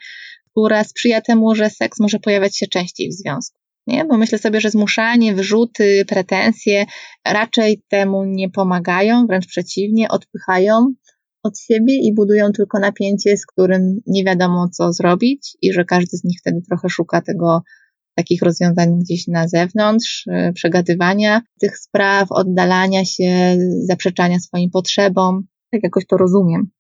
która 0.54 0.84
sprzyja 0.84 1.22
temu, 1.22 1.56
że 1.56 1.70
seks 1.70 2.00
może 2.00 2.20
pojawiać 2.20 2.58
się 2.58 2.68
częściej 2.68 3.10
w 3.10 3.14
związku. 3.14 3.60
Nie? 3.88 4.06
Bo 4.06 4.18
myślę 4.18 4.38
sobie, 4.38 4.62
że 4.62 4.70
zmuszanie, 4.70 5.36
wyrzuty, 5.36 6.06
pretensje 6.08 6.86
raczej 7.26 7.84
temu 7.90 8.26
nie 8.26 8.50
pomagają, 8.50 9.28
wręcz 9.28 9.48
przeciwnie, 9.48 10.10
odpychają 10.10 10.94
od 11.44 11.60
siebie 11.60 11.96
i 11.96 12.14
budują 12.14 12.52
tylko 12.52 12.80
napięcie, 12.80 13.38
z 13.38 13.46
którym 13.46 14.00
nie 14.08 14.24
wiadomo 14.24 14.70
co 14.70 14.94
zrobić 14.94 15.58
i 15.62 15.74
że 15.74 15.86
każdy 15.86 16.18
z 16.18 16.24
nich 16.24 16.40
wtedy 16.40 16.62
trochę 16.70 16.90
szuka 16.90 17.22
tego 17.22 17.62
takich 18.16 18.42
rozwiązań 18.42 19.00
gdzieś 19.00 19.28
na 19.28 19.48
zewnątrz, 19.48 20.28
y, 20.28 20.54
przegadywania 20.54 21.42
tych 21.62 21.78
spraw, 21.78 22.32
oddalania 22.32 23.06
się, 23.06 23.58
zaprzeczania 23.90 24.40
swoim 24.40 24.70
potrzebom. 24.70 25.48
Tak 25.72 25.84
jakoś 25.84 26.06
to 26.08 26.18
rozumiem. 26.18 26.72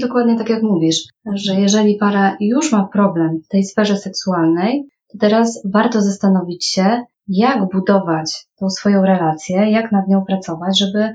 Dokładnie 0.00 0.38
tak 0.38 0.48
jak 0.48 0.62
mówisz, 0.62 1.04
że 1.34 1.54
jeżeli 1.54 1.96
para 1.96 2.36
już 2.40 2.72
ma 2.72 2.88
problem 2.92 3.40
w 3.44 3.48
tej 3.48 3.64
sferze 3.64 3.96
seksualnej, 3.96 4.84
to 5.12 5.18
teraz 5.18 5.62
warto 5.72 6.02
zastanowić 6.02 6.66
się, 6.66 7.02
jak 7.28 7.68
budować 7.72 8.46
tą 8.56 8.70
swoją 8.70 9.02
relację, 9.02 9.70
jak 9.70 9.92
nad 9.92 10.08
nią 10.08 10.24
pracować, 10.24 10.78
żeby 10.78 11.14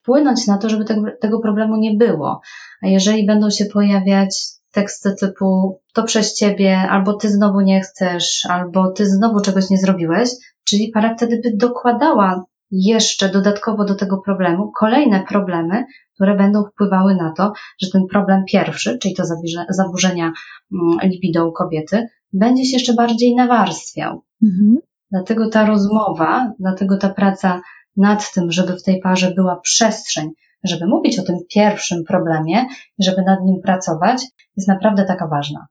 wpłynąć 0.00 0.46
na 0.46 0.58
to, 0.58 0.68
żeby 0.68 0.84
tego, 0.84 1.02
tego 1.20 1.40
problemu 1.40 1.76
nie 1.76 1.94
było. 1.94 2.40
A 2.82 2.86
jeżeli 2.86 3.26
będą 3.26 3.50
się 3.50 3.64
pojawiać 3.64 4.58
teksty 4.72 5.14
typu 5.20 5.78
to 5.94 6.02
przez 6.02 6.34
ciebie, 6.34 6.78
albo 6.78 7.14
ty 7.14 7.28
znowu 7.28 7.60
nie 7.60 7.80
chcesz, 7.80 8.46
albo 8.50 8.92
ty 8.92 9.06
znowu 9.06 9.40
czegoś 9.40 9.70
nie 9.70 9.78
zrobiłeś, 9.78 10.30
czyli 10.64 10.90
para 10.94 11.14
wtedy 11.14 11.40
by 11.44 11.56
dokładała 11.56 12.44
jeszcze 12.70 13.28
dodatkowo 13.28 13.84
do 13.84 13.94
tego 13.94 14.18
problemu 14.18 14.72
kolejne 14.78 15.24
problemy, 15.28 15.84
które 16.18 16.36
będą 16.36 16.64
wpływały 16.64 17.14
na 17.14 17.32
to, 17.32 17.52
że 17.82 17.90
ten 17.90 18.06
problem 18.06 18.44
pierwszy, 18.48 18.98
czyli 18.98 19.14
to 19.14 19.22
zaburzenia 19.70 20.32
mm, 20.72 20.98
libido 21.02 21.48
u 21.48 21.52
kobiety, 21.52 22.06
będzie 22.32 22.64
się 22.64 22.76
jeszcze 22.76 22.94
bardziej 22.94 23.34
nawarstwiał. 23.34 24.22
Mhm. 24.42 24.76
Dlatego 25.10 25.48
ta 25.48 25.66
rozmowa, 25.66 26.52
dlatego 26.60 26.96
ta 26.96 27.08
praca 27.08 27.60
nad 27.96 28.32
tym, 28.32 28.52
żeby 28.52 28.76
w 28.76 28.82
tej 28.82 29.00
parze 29.00 29.34
była 29.34 29.60
przestrzeń, 29.60 30.30
żeby 30.64 30.86
mówić 30.86 31.18
o 31.18 31.22
tym 31.22 31.36
pierwszym 31.54 32.04
problemie, 32.04 32.66
żeby 32.98 33.22
nad 33.26 33.38
nim 33.44 33.60
pracować, 33.62 34.26
jest 34.56 34.68
naprawdę 34.68 35.04
taka 35.04 35.28
ważna. 35.28 35.66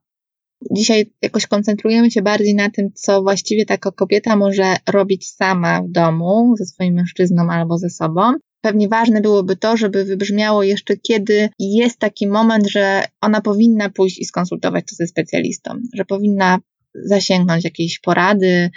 Dzisiaj 0.70 1.12
jakoś 1.22 1.46
koncentrujemy 1.46 2.10
się 2.10 2.22
bardziej 2.22 2.54
na 2.54 2.70
tym, 2.70 2.92
co 2.94 3.22
właściwie 3.22 3.66
taka 3.66 3.90
kobieta 3.90 4.36
może 4.36 4.76
robić 4.92 5.28
sama 5.28 5.82
w 5.82 5.90
domu 5.90 6.54
ze 6.56 6.66
swoim 6.66 6.94
mężczyzną 6.94 7.50
albo 7.50 7.78
ze 7.78 7.90
sobą. 7.90 8.32
Pewnie 8.60 8.88
ważne 8.88 9.20
byłoby 9.20 9.56
to, 9.56 9.76
żeby 9.76 10.04
wybrzmiało 10.04 10.62
jeszcze, 10.62 10.96
kiedy 10.96 11.48
jest 11.58 11.98
taki 11.98 12.26
moment, 12.26 12.70
że 12.70 13.04
ona 13.20 13.40
powinna 13.40 13.90
pójść 13.90 14.18
i 14.18 14.24
skonsultować 14.24 14.84
to 14.84 14.96
ze 14.96 15.06
specjalistą, 15.06 15.70
że 15.94 16.04
powinna 16.04 16.58
zasięgnąć 16.94 17.64
jakiejś 17.64 18.00
porady, 18.00 18.70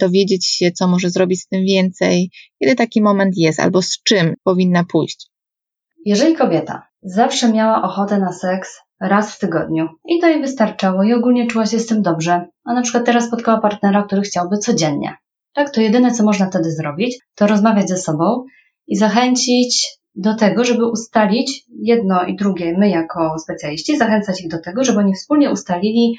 dowiedzieć 0.00 0.46
się, 0.46 0.72
co 0.72 0.86
może 0.86 1.10
zrobić 1.10 1.40
z 1.40 1.48
tym 1.48 1.64
więcej, 1.64 2.30
kiedy 2.58 2.74
taki 2.74 3.02
moment 3.02 3.34
jest, 3.36 3.60
albo 3.60 3.82
z 3.82 4.02
czym 4.02 4.34
powinna 4.44 4.84
pójść. 4.84 5.30
Jeżeli 6.06 6.34
kobieta 6.36 6.88
zawsze 7.02 7.52
miała 7.52 7.82
ochotę 7.82 8.18
na 8.18 8.32
seks 8.32 8.76
raz 9.00 9.34
w 9.34 9.38
tygodniu 9.38 9.88
i 10.08 10.20
to 10.20 10.28
jej 10.28 10.40
wystarczało 10.40 11.02
i 11.02 11.12
ogólnie 11.12 11.46
czuła 11.46 11.66
się 11.66 11.78
z 11.78 11.86
tym 11.86 12.02
dobrze, 12.02 12.46
a 12.64 12.74
na 12.74 12.82
przykład 12.82 13.06
teraz 13.06 13.26
spotkała 13.26 13.60
partnera, 13.60 14.02
który 14.02 14.22
chciałby 14.22 14.58
codziennie, 14.58 15.16
tak, 15.54 15.70
to 15.74 15.80
jedyne, 15.80 16.12
co 16.12 16.24
można 16.24 16.46
wtedy 16.46 16.72
zrobić, 16.72 17.18
to 17.34 17.46
rozmawiać 17.46 17.88
ze 17.88 17.96
sobą 17.96 18.44
i 18.86 18.96
zachęcić 18.96 19.86
do 20.14 20.34
tego, 20.34 20.64
żeby 20.64 20.86
ustalić 20.86 21.64
jedno 21.82 22.24
i 22.24 22.36
drugie, 22.36 22.78
my 22.78 22.88
jako 22.88 23.38
specjaliści, 23.38 23.96
zachęcać 23.96 24.40
ich 24.40 24.50
do 24.50 24.60
tego, 24.60 24.84
żeby 24.84 24.98
oni 24.98 25.14
wspólnie 25.14 25.50
ustalili, 25.50 26.16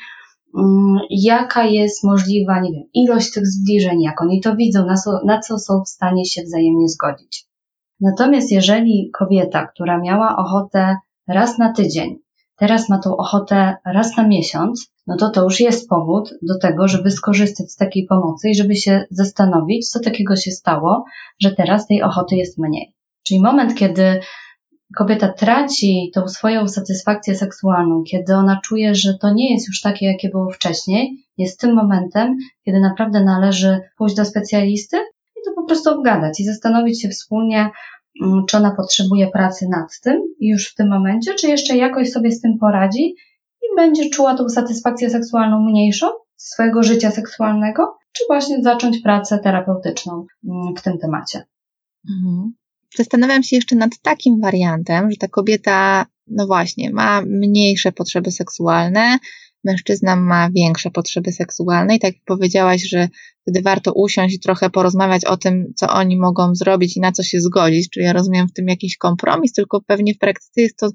Mm, 0.57 0.99
jaka 1.09 1.63
jest 1.63 2.03
możliwa, 2.03 2.59
nie 2.59 2.71
wiem, 2.71 2.83
ilość 2.93 3.31
tych 3.31 3.47
zbliżeń, 3.47 4.01
jak 4.01 4.21
oni 4.21 4.41
to 4.41 4.55
widzą, 4.55 4.85
na 4.85 4.95
co, 4.95 5.19
na 5.25 5.39
co 5.39 5.59
są 5.59 5.83
w 5.83 5.89
stanie 5.89 6.25
się 6.25 6.41
wzajemnie 6.43 6.89
zgodzić. 6.89 7.45
Natomiast 7.99 8.51
jeżeli 8.51 9.09
kobieta, 9.13 9.67
która 9.67 9.97
miała 9.97 10.35
ochotę 10.37 10.97
raz 11.27 11.57
na 11.57 11.73
tydzień, 11.73 12.19
teraz 12.55 12.89
ma 12.89 12.99
tą 12.99 13.17
ochotę 13.17 13.75
raz 13.85 14.17
na 14.17 14.27
miesiąc, 14.27 14.87
no 15.07 15.17
to 15.17 15.29
to 15.29 15.43
już 15.43 15.59
jest 15.59 15.89
powód 15.89 16.33
do 16.41 16.59
tego, 16.59 16.87
żeby 16.87 17.11
skorzystać 17.11 17.71
z 17.71 17.75
takiej 17.75 18.05
pomocy 18.05 18.49
i 18.49 18.55
żeby 18.55 18.75
się 18.75 19.03
zastanowić, 19.11 19.89
co 19.89 19.99
takiego 19.99 20.35
się 20.35 20.51
stało, 20.51 21.05
że 21.41 21.51
teraz 21.51 21.87
tej 21.87 22.03
ochoty 22.03 22.35
jest 22.35 22.57
mniej. 22.57 22.93
Czyli 23.23 23.41
moment, 23.41 23.75
kiedy 23.75 24.19
kobieta 24.95 25.33
traci 25.33 26.11
tą 26.13 26.27
swoją 26.27 26.67
satysfakcję 26.67 27.35
seksualną, 27.35 28.03
kiedy 28.11 28.35
ona 28.35 28.59
czuje, 28.63 28.95
że 28.95 29.17
to 29.21 29.33
nie 29.33 29.53
jest 29.53 29.67
już 29.67 29.81
takie, 29.81 30.05
jakie 30.05 30.29
było 30.29 30.51
wcześniej, 30.51 31.25
jest 31.37 31.59
tym 31.59 31.75
momentem, 31.75 32.37
kiedy 32.65 32.79
naprawdę 32.79 33.23
należy 33.23 33.79
pójść 33.97 34.15
do 34.15 34.25
specjalisty 34.25 34.97
i 35.37 35.39
to 35.45 35.53
po 35.55 35.67
prostu 35.67 35.89
obgadać 35.89 36.39
i 36.39 36.45
zastanowić 36.45 37.01
się 37.01 37.09
wspólnie, 37.09 37.69
mm, 38.23 38.45
czy 38.45 38.57
ona 38.57 38.75
potrzebuje 38.77 39.27
pracy 39.27 39.67
nad 39.71 39.87
tym 40.03 40.21
już 40.39 40.71
w 40.71 40.75
tym 40.75 40.89
momencie, 40.89 41.33
czy 41.33 41.47
jeszcze 41.47 41.77
jakoś 41.77 42.11
sobie 42.11 42.31
z 42.31 42.41
tym 42.41 42.57
poradzi 42.59 43.15
i 43.71 43.75
będzie 43.75 44.09
czuła 44.09 44.37
tą 44.37 44.49
satysfakcję 44.49 45.09
seksualną 45.09 45.69
mniejszą 45.69 46.07
swojego 46.35 46.83
życia 46.83 47.11
seksualnego, 47.11 47.97
czy 48.11 48.23
właśnie 48.27 48.63
zacząć 48.63 48.97
pracę 49.03 49.39
terapeutyczną 49.39 50.25
mm, 50.49 50.75
w 50.75 50.81
tym 50.81 50.97
temacie. 50.97 51.43
Mhm. 52.09 52.53
Zastanawiam 52.97 53.43
się 53.43 53.55
jeszcze 53.55 53.75
nad 53.75 53.91
takim 54.01 54.41
wariantem, 54.41 55.11
że 55.11 55.17
ta 55.17 55.27
kobieta, 55.27 56.05
no 56.27 56.47
właśnie, 56.47 56.91
ma 56.91 57.21
mniejsze 57.21 57.91
potrzeby 57.91 58.31
seksualne, 58.31 59.17
mężczyzna 59.63 60.15
ma 60.15 60.49
większe 60.55 60.91
potrzeby 60.91 61.31
seksualne 61.31 61.95
i 61.95 61.99
tak 61.99 62.13
jak 62.13 62.23
powiedziałaś, 62.25 62.89
że 62.89 63.09
wtedy 63.41 63.61
warto 63.61 63.93
usiąść 63.93 64.35
i 64.35 64.39
trochę 64.39 64.69
porozmawiać 64.69 65.25
o 65.25 65.37
tym, 65.37 65.73
co 65.75 65.89
oni 65.89 66.17
mogą 66.17 66.55
zrobić 66.55 66.97
i 66.97 67.01
na 67.01 67.11
co 67.11 67.23
się 67.23 67.39
zgodzić, 67.41 67.89
czyli 67.89 68.05
ja 68.05 68.13
rozumiem 68.13 68.47
w 68.47 68.53
tym 68.53 68.67
jakiś 68.67 68.97
kompromis, 68.97 69.53
tylko 69.53 69.81
pewnie 69.81 70.13
w 70.13 70.17
praktyce 70.17 70.61
jest 70.61 70.77
to 70.77 70.89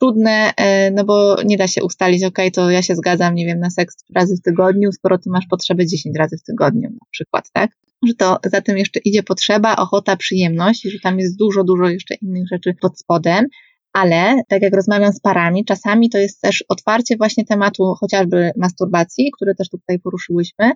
trudne, 0.00 0.52
e, 0.56 0.90
no 0.90 1.04
bo 1.04 1.36
nie 1.44 1.56
da 1.56 1.68
się 1.68 1.84
ustalić, 1.84 2.24
ok, 2.24 2.38
to 2.52 2.70
ja 2.70 2.82
się 2.82 2.94
zgadzam, 2.94 3.34
nie 3.34 3.46
wiem, 3.46 3.60
na 3.60 3.70
seks 3.70 3.96
razy 4.14 4.36
w 4.36 4.42
tygodniu, 4.42 4.92
skoro 4.92 5.18
ty 5.18 5.30
masz 5.30 5.46
potrzebę 5.50 5.86
10 5.86 6.16
razy 6.16 6.36
w 6.38 6.42
tygodniu 6.42 6.90
na 6.90 7.06
przykład, 7.10 7.50
tak? 7.52 7.70
że 8.06 8.14
to 8.14 8.38
za 8.44 8.60
tym 8.60 8.78
jeszcze 8.78 9.00
idzie 9.04 9.22
potrzeba, 9.22 9.76
ochota, 9.76 10.16
przyjemność 10.16 10.84
i 10.84 10.90
że 10.90 10.98
tam 11.02 11.18
jest 11.18 11.38
dużo, 11.38 11.64
dużo 11.64 11.88
jeszcze 11.88 12.14
innych 12.14 12.48
rzeczy 12.52 12.74
pod 12.80 12.98
spodem. 12.98 13.46
Ale 13.92 14.42
tak 14.48 14.62
jak 14.62 14.74
rozmawiam 14.74 15.12
z 15.12 15.20
parami, 15.20 15.64
czasami 15.64 16.10
to 16.10 16.18
jest 16.18 16.40
też 16.40 16.64
otwarcie 16.68 17.16
właśnie 17.16 17.44
tematu 17.44 17.94
chociażby 18.00 18.50
masturbacji, 18.56 19.30
który 19.36 19.54
też 19.54 19.68
tutaj 19.68 19.98
poruszyłyśmy, 19.98 20.70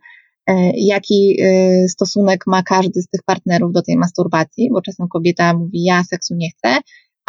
e, 0.47 0.73
jaki 0.77 1.37
e, 1.43 1.89
stosunek 1.89 2.47
ma 2.47 2.63
każdy 2.63 3.03
z 3.03 3.09
tych 3.09 3.21
partnerów 3.27 3.73
do 3.73 3.83
tej 3.83 3.97
masturbacji, 3.97 4.69
bo 4.73 4.83
czasem 4.83 5.09
kobieta 5.09 5.55
mówi, 5.55 5.85
ja 5.85 6.05
seksu 6.05 6.35
nie 6.37 6.49
chcę, 6.51 6.77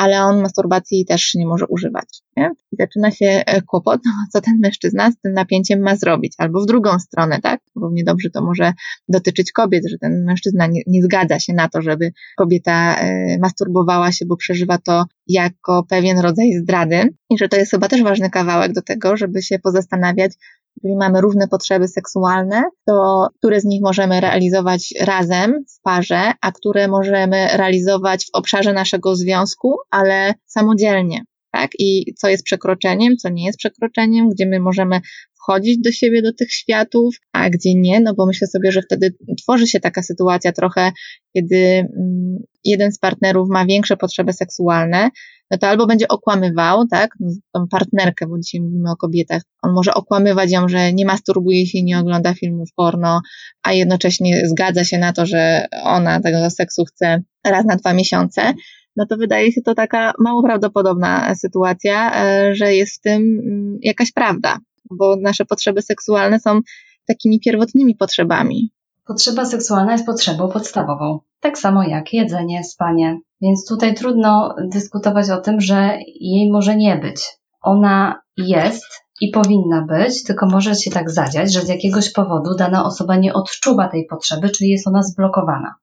ale 0.01 0.23
on 0.23 0.41
masturbacji 0.41 1.05
też 1.05 1.35
nie 1.35 1.47
może 1.47 1.67
używać. 1.67 2.21
Nie? 2.37 2.51
I 2.71 2.75
zaczyna 2.79 3.11
się 3.11 3.25
e, 3.25 3.61
kłopot, 3.61 4.01
no, 4.05 4.11
co 4.31 4.41
ten 4.41 4.57
mężczyzna 4.59 5.11
z 5.11 5.19
tym 5.21 5.33
napięciem 5.33 5.81
ma 5.81 5.95
zrobić, 5.95 6.33
albo 6.37 6.61
w 6.61 6.65
drugą 6.65 6.99
stronę, 6.99 7.39
tak? 7.41 7.61
Równie 7.75 8.03
dobrze 8.03 8.29
to 8.29 8.41
może 8.41 8.73
dotyczyć 9.09 9.51
kobiet, 9.51 9.83
że 9.89 9.97
ten 9.97 10.23
mężczyzna 10.25 10.67
nie, 10.67 10.81
nie 10.87 11.03
zgadza 11.03 11.39
się 11.39 11.53
na 11.53 11.69
to, 11.69 11.81
żeby 11.81 12.11
kobieta 12.37 12.95
e, 12.95 13.37
masturbowała 13.39 14.11
się, 14.11 14.25
bo 14.25 14.37
przeżywa 14.37 14.77
to 14.77 15.05
jako 15.27 15.85
pewien 15.89 16.19
rodzaj 16.19 16.53
zdrady 16.53 17.03
i 17.29 17.37
że 17.37 17.49
to 17.49 17.57
jest 17.57 17.71
chyba 17.71 17.87
też 17.87 18.03
ważny 18.03 18.29
kawałek 18.29 18.73
do 18.73 18.81
tego, 18.81 19.17
żeby 19.17 19.41
się 19.41 19.59
pozastanawiać, 19.59 20.31
jeżeli 20.83 20.97
mamy 20.97 21.21
różne 21.21 21.47
potrzeby 21.47 21.87
seksualne, 21.87 22.63
to 22.87 23.27
które 23.37 23.61
z 23.61 23.65
nich 23.65 23.81
możemy 23.81 24.21
realizować 24.21 24.93
razem 25.01 25.63
w 25.77 25.81
parze, 25.81 26.31
a 26.41 26.51
które 26.51 26.87
możemy 26.87 27.47
realizować 27.53 28.25
w 28.25 28.29
obszarze 28.33 28.73
naszego 28.73 29.15
związku, 29.15 29.75
ale 29.91 30.33
samodzielnie. 30.45 31.23
Tak? 31.51 31.71
I 31.79 32.13
co 32.17 32.29
jest 32.29 32.43
przekroczeniem, 32.43 33.17
co 33.17 33.29
nie 33.29 33.45
jest 33.45 33.57
przekroczeniem, 33.57 34.29
gdzie 34.29 34.45
my 34.45 34.59
możemy 34.59 35.01
wchodzić 35.43 35.79
do 35.79 35.91
siebie, 35.91 36.21
do 36.21 36.33
tych 36.33 36.51
światów, 36.51 37.15
a 37.33 37.49
gdzie 37.49 37.75
nie, 37.75 37.99
no 37.99 38.13
bo 38.13 38.25
myślę 38.25 38.47
sobie, 38.47 38.71
że 38.71 38.81
wtedy 38.81 39.15
tworzy 39.41 39.67
się 39.67 39.79
taka 39.79 40.03
sytuacja 40.03 40.51
trochę, 40.51 40.91
kiedy 41.35 41.57
mm, 41.57 42.37
jeden 42.63 42.91
z 42.91 42.99
partnerów 42.99 43.49
ma 43.49 43.65
większe 43.65 43.97
potrzeby 43.97 44.33
seksualne, 44.33 45.09
no 45.51 45.57
to 45.57 45.67
albo 45.67 45.87
będzie 45.87 46.07
okłamywał, 46.07 46.87
tak, 46.87 47.11
no, 47.19 47.31
tą 47.53 47.67
partnerkę, 47.67 48.27
bo 48.27 48.39
dzisiaj 48.39 48.61
mówimy 48.61 48.91
o 48.91 48.95
kobietach, 48.95 49.41
on 49.61 49.73
może 49.73 49.93
okłamywać 49.93 50.51
ją, 50.51 50.69
że 50.69 50.93
nie 50.93 51.05
masturbuje 51.05 51.67
się, 51.67 51.83
nie 51.83 51.99
ogląda 51.99 52.33
filmów 52.33 52.69
porno, 52.75 53.21
a 53.63 53.73
jednocześnie 53.73 54.41
zgadza 54.47 54.83
się 54.83 54.97
na 54.97 55.13
to, 55.13 55.25
że 55.25 55.65
ona 55.83 56.19
tego 56.19 56.49
seksu 56.49 56.85
chce 56.85 57.23
raz 57.45 57.65
na 57.65 57.75
dwa 57.75 57.93
miesiące, 57.93 58.53
no 58.95 59.05
to 59.05 59.17
wydaje 59.17 59.51
się 59.51 59.61
to 59.61 59.75
taka 59.75 60.13
mało 60.19 60.43
prawdopodobna 60.43 61.35
sytuacja, 61.35 62.23
e, 62.25 62.55
że 62.55 62.75
jest 62.75 62.97
w 62.97 63.01
tym 63.01 63.21
mm, 63.21 63.77
jakaś 63.81 64.11
prawda, 64.11 64.57
bo 64.97 65.15
nasze 65.21 65.45
potrzeby 65.45 65.81
seksualne 65.81 66.39
są 66.39 66.59
takimi 67.07 67.39
pierwotnymi 67.39 67.95
potrzebami. 67.95 68.71
Potrzeba 69.07 69.45
seksualna 69.45 69.91
jest 69.91 70.05
potrzebą 70.05 70.49
podstawową, 70.49 71.19
tak 71.39 71.57
samo 71.57 71.83
jak 71.83 72.13
jedzenie, 72.13 72.63
spanie. 72.63 73.19
Więc 73.41 73.65
tutaj 73.69 73.95
trudno 73.95 74.55
dyskutować 74.67 75.29
o 75.29 75.41
tym, 75.41 75.61
że 75.61 75.97
jej 76.19 76.51
może 76.51 76.75
nie 76.75 76.97
być. 76.97 77.21
Ona 77.61 78.21
jest 78.37 78.85
i 79.21 79.31
powinna 79.31 79.85
być, 79.89 80.23
tylko 80.23 80.45
może 80.45 80.75
się 80.75 80.91
tak 80.91 81.09
zadziać, 81.09 81.53
że 81.53 81.61
z 81.61 81.69
jakiegoś 81.69 82.11
powodu 82.11 82.55
dana 82.55 82.85
osoba 82.85 83.15
nie 83.15 83.33
odczuwa 83.33 83.87
tej 83.87 84.05
potrzeby, 84.09 84.49
czyli 84.49 84.69
jest 84.69 84.87
ona 84.87 85.03
zblokowana. 85.03 85.75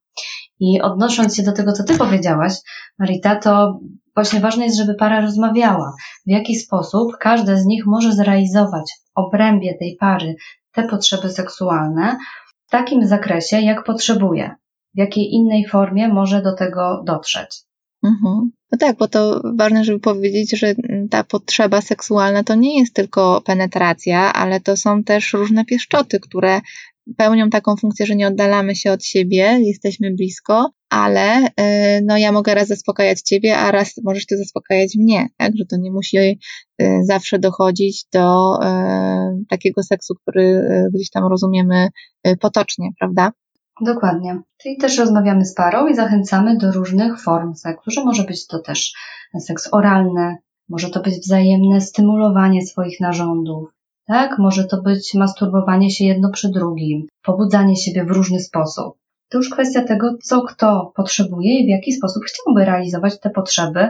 I 0.61 0.81
odnosząc 0.81 1.37
się 1.37 1.42
do 1.42 1.53
tego, 1.53 1.73
co 1.73 1.85
Ty 1.85 1.99
powiedziałaś, 1.99 2.53
Marita, 2.99 3.37
to 3.37 3.81
właśnie 4.18 4.40
ważne 4.40 4.64
jest, 4.64 4.76
żeby 4.76 4.94
para 4.94 5.20
rozmawiała, 5.20 5.92
w 6.26 6.31
jaki 6.31 6.57
sposób 6.57 7.16
każda 7.20 7.57
z 7.57 7.66
nich 7.66 7.87
może 7.87 8.12
zrealizować 8.12 8.92
w 9.04 9.11
obrębie 9.14 9.74
tej 9.78 9.96
pary 10.00 10.37
te 10.72 10.83
potrzeby 10.88 11.31
seksualne 11.31 12.18
w 12.66 12.70
takim 12.70 13.07
zakresie, 13.07 13.61
jak 13.61 13.85
potrzebuje, 13.85 14.54
w 14.94 14.98
jakiej 14.98 15.31
innej 15.31 15.66
formie 15.66 16.09
może 16.09 16.42
do 16.42 16.54
tego 16.54 17.02
dotrzeć. 17.07 17.57
Mhm. 18.04 18.50
No 18.72 18.78
tak, 18.78 18.96
bo 18.96 19.09
to 19.09 19.40
ważne, 19.59 19.85
żeby 19.85 20.00
powiedzieć, 20.00 20.59
że 20.59 20.74
ta 21.11 21.24
potrzeba 21.24 21.81
seksualna 21.81 22.44
to 22.44 22.54
nie 22.54 22.78
jest 22.78 22.94
tylko 22.94 23.42
penetracja, 23.44 24.33
ale 24.33 24.61
to 24.61 24.76
są 24.76 25.04
też 25.04 25.33
różne 25.33 25.64
pieszczoty, 25.64 26.20
które 26.20 26.61
pełnią 27.16 27.50
taką 27.50 27.76
funkcję, 27.76 28.07
że 28.07 28.16
nie 28.16 28.28
oddalamy 28.28 28.76
się 28.76 28.92
od 28.92 29.04
siebie, 29.04 29.59
jesteśmy 29.61 30.11
blisko, 30.11 30.70
ale 30.90 31.46
y, 31.46 32.03
no 32.05 32.18
ja 32.18 32.33
mogę 32.33 32.55
raz 32.55 32.68
zaspokajać 32.68 33.20
ciebie, 33.20 33.57
a 33.57 33.70
raz 33.70 33.94
możesz 34.05 34.27
ty 34.27 34.37
zaspokajać 34.37 34.96
mnie, 34.98 35.29
tak? 35.37 35.53
Że 35.59 35.64
to 35.64 35.77
nie 35.77 35.92
musi 35.92 36.18
y, 36.18 36.38
zawsze 37.03 37.38
dochodzić 37.38 38.05
do 38.12 38.55
y, 38.55 38.66
takiego 39.48 39.83
seksu, 39.83 40.14
który 40.22 40.68
gdzieś 40.94 41.11
tam 41.11 41.24
rozumiemy 41.24 41.88
potocznie, 42.40 42.90
prawda? 42.98 43.33
Dokładnie. 43.81 44.40
Czyli 44.57 44.77
też 44.77 44.98
rozmawiamy 44.98 45.44
z 45.44 45.55
parą 45.55 45.87
i 45.87 45.94
zachęcamy 45.94 46.57
do 46.57 46.72
różnych 46.72 47.22
form 47.22 47.55
seksu, 47.55 47.90
że 47.90 48.05
może 48.05 48.24
być 48.24 48.46
to 48.46 48.59
też 48.59 48.92
seks 49.40 49.68
oralny, 49.72 50.37
może 50.68 50.90
to 50.90 51.01
być 51.01 51.14
wzajemne 51.14 51.81
stymulowanie 51.81 52.66
swoich 52.66 53.01
narządów, 53.01 53.68
tak? 54.07 54.38
Może 54.38 54.64
to 54.64 54.83
być 54.83 55.14
masturbowanie 55.14 55.90
się 55.90 56.05
jedno 56.05 56.31
przy 56.31 56.48
drugim, 56.48 57.07
pobudzanie 57.24 57.77
siebie 57.77 58.05
w 58.05 58.11
różny 58.11 58.40
sposób. 58.40 58.94
To 59.29 59.38
już 59.38 59.51
kwestia 59.51 59.85
tego, 59.85 60.17
co 60.23 60.43
kto 60.43 60.93
potrzebuje 60.97 61.61
i 61.61 61.67
w 61.67 61.69
jaki 61.69 61.93
sposób 61.93 62.23
chciałby 62.25 62.64
realizować 62.64 63.21
te 63.21 63.31
potrzeby, 63.31 63.88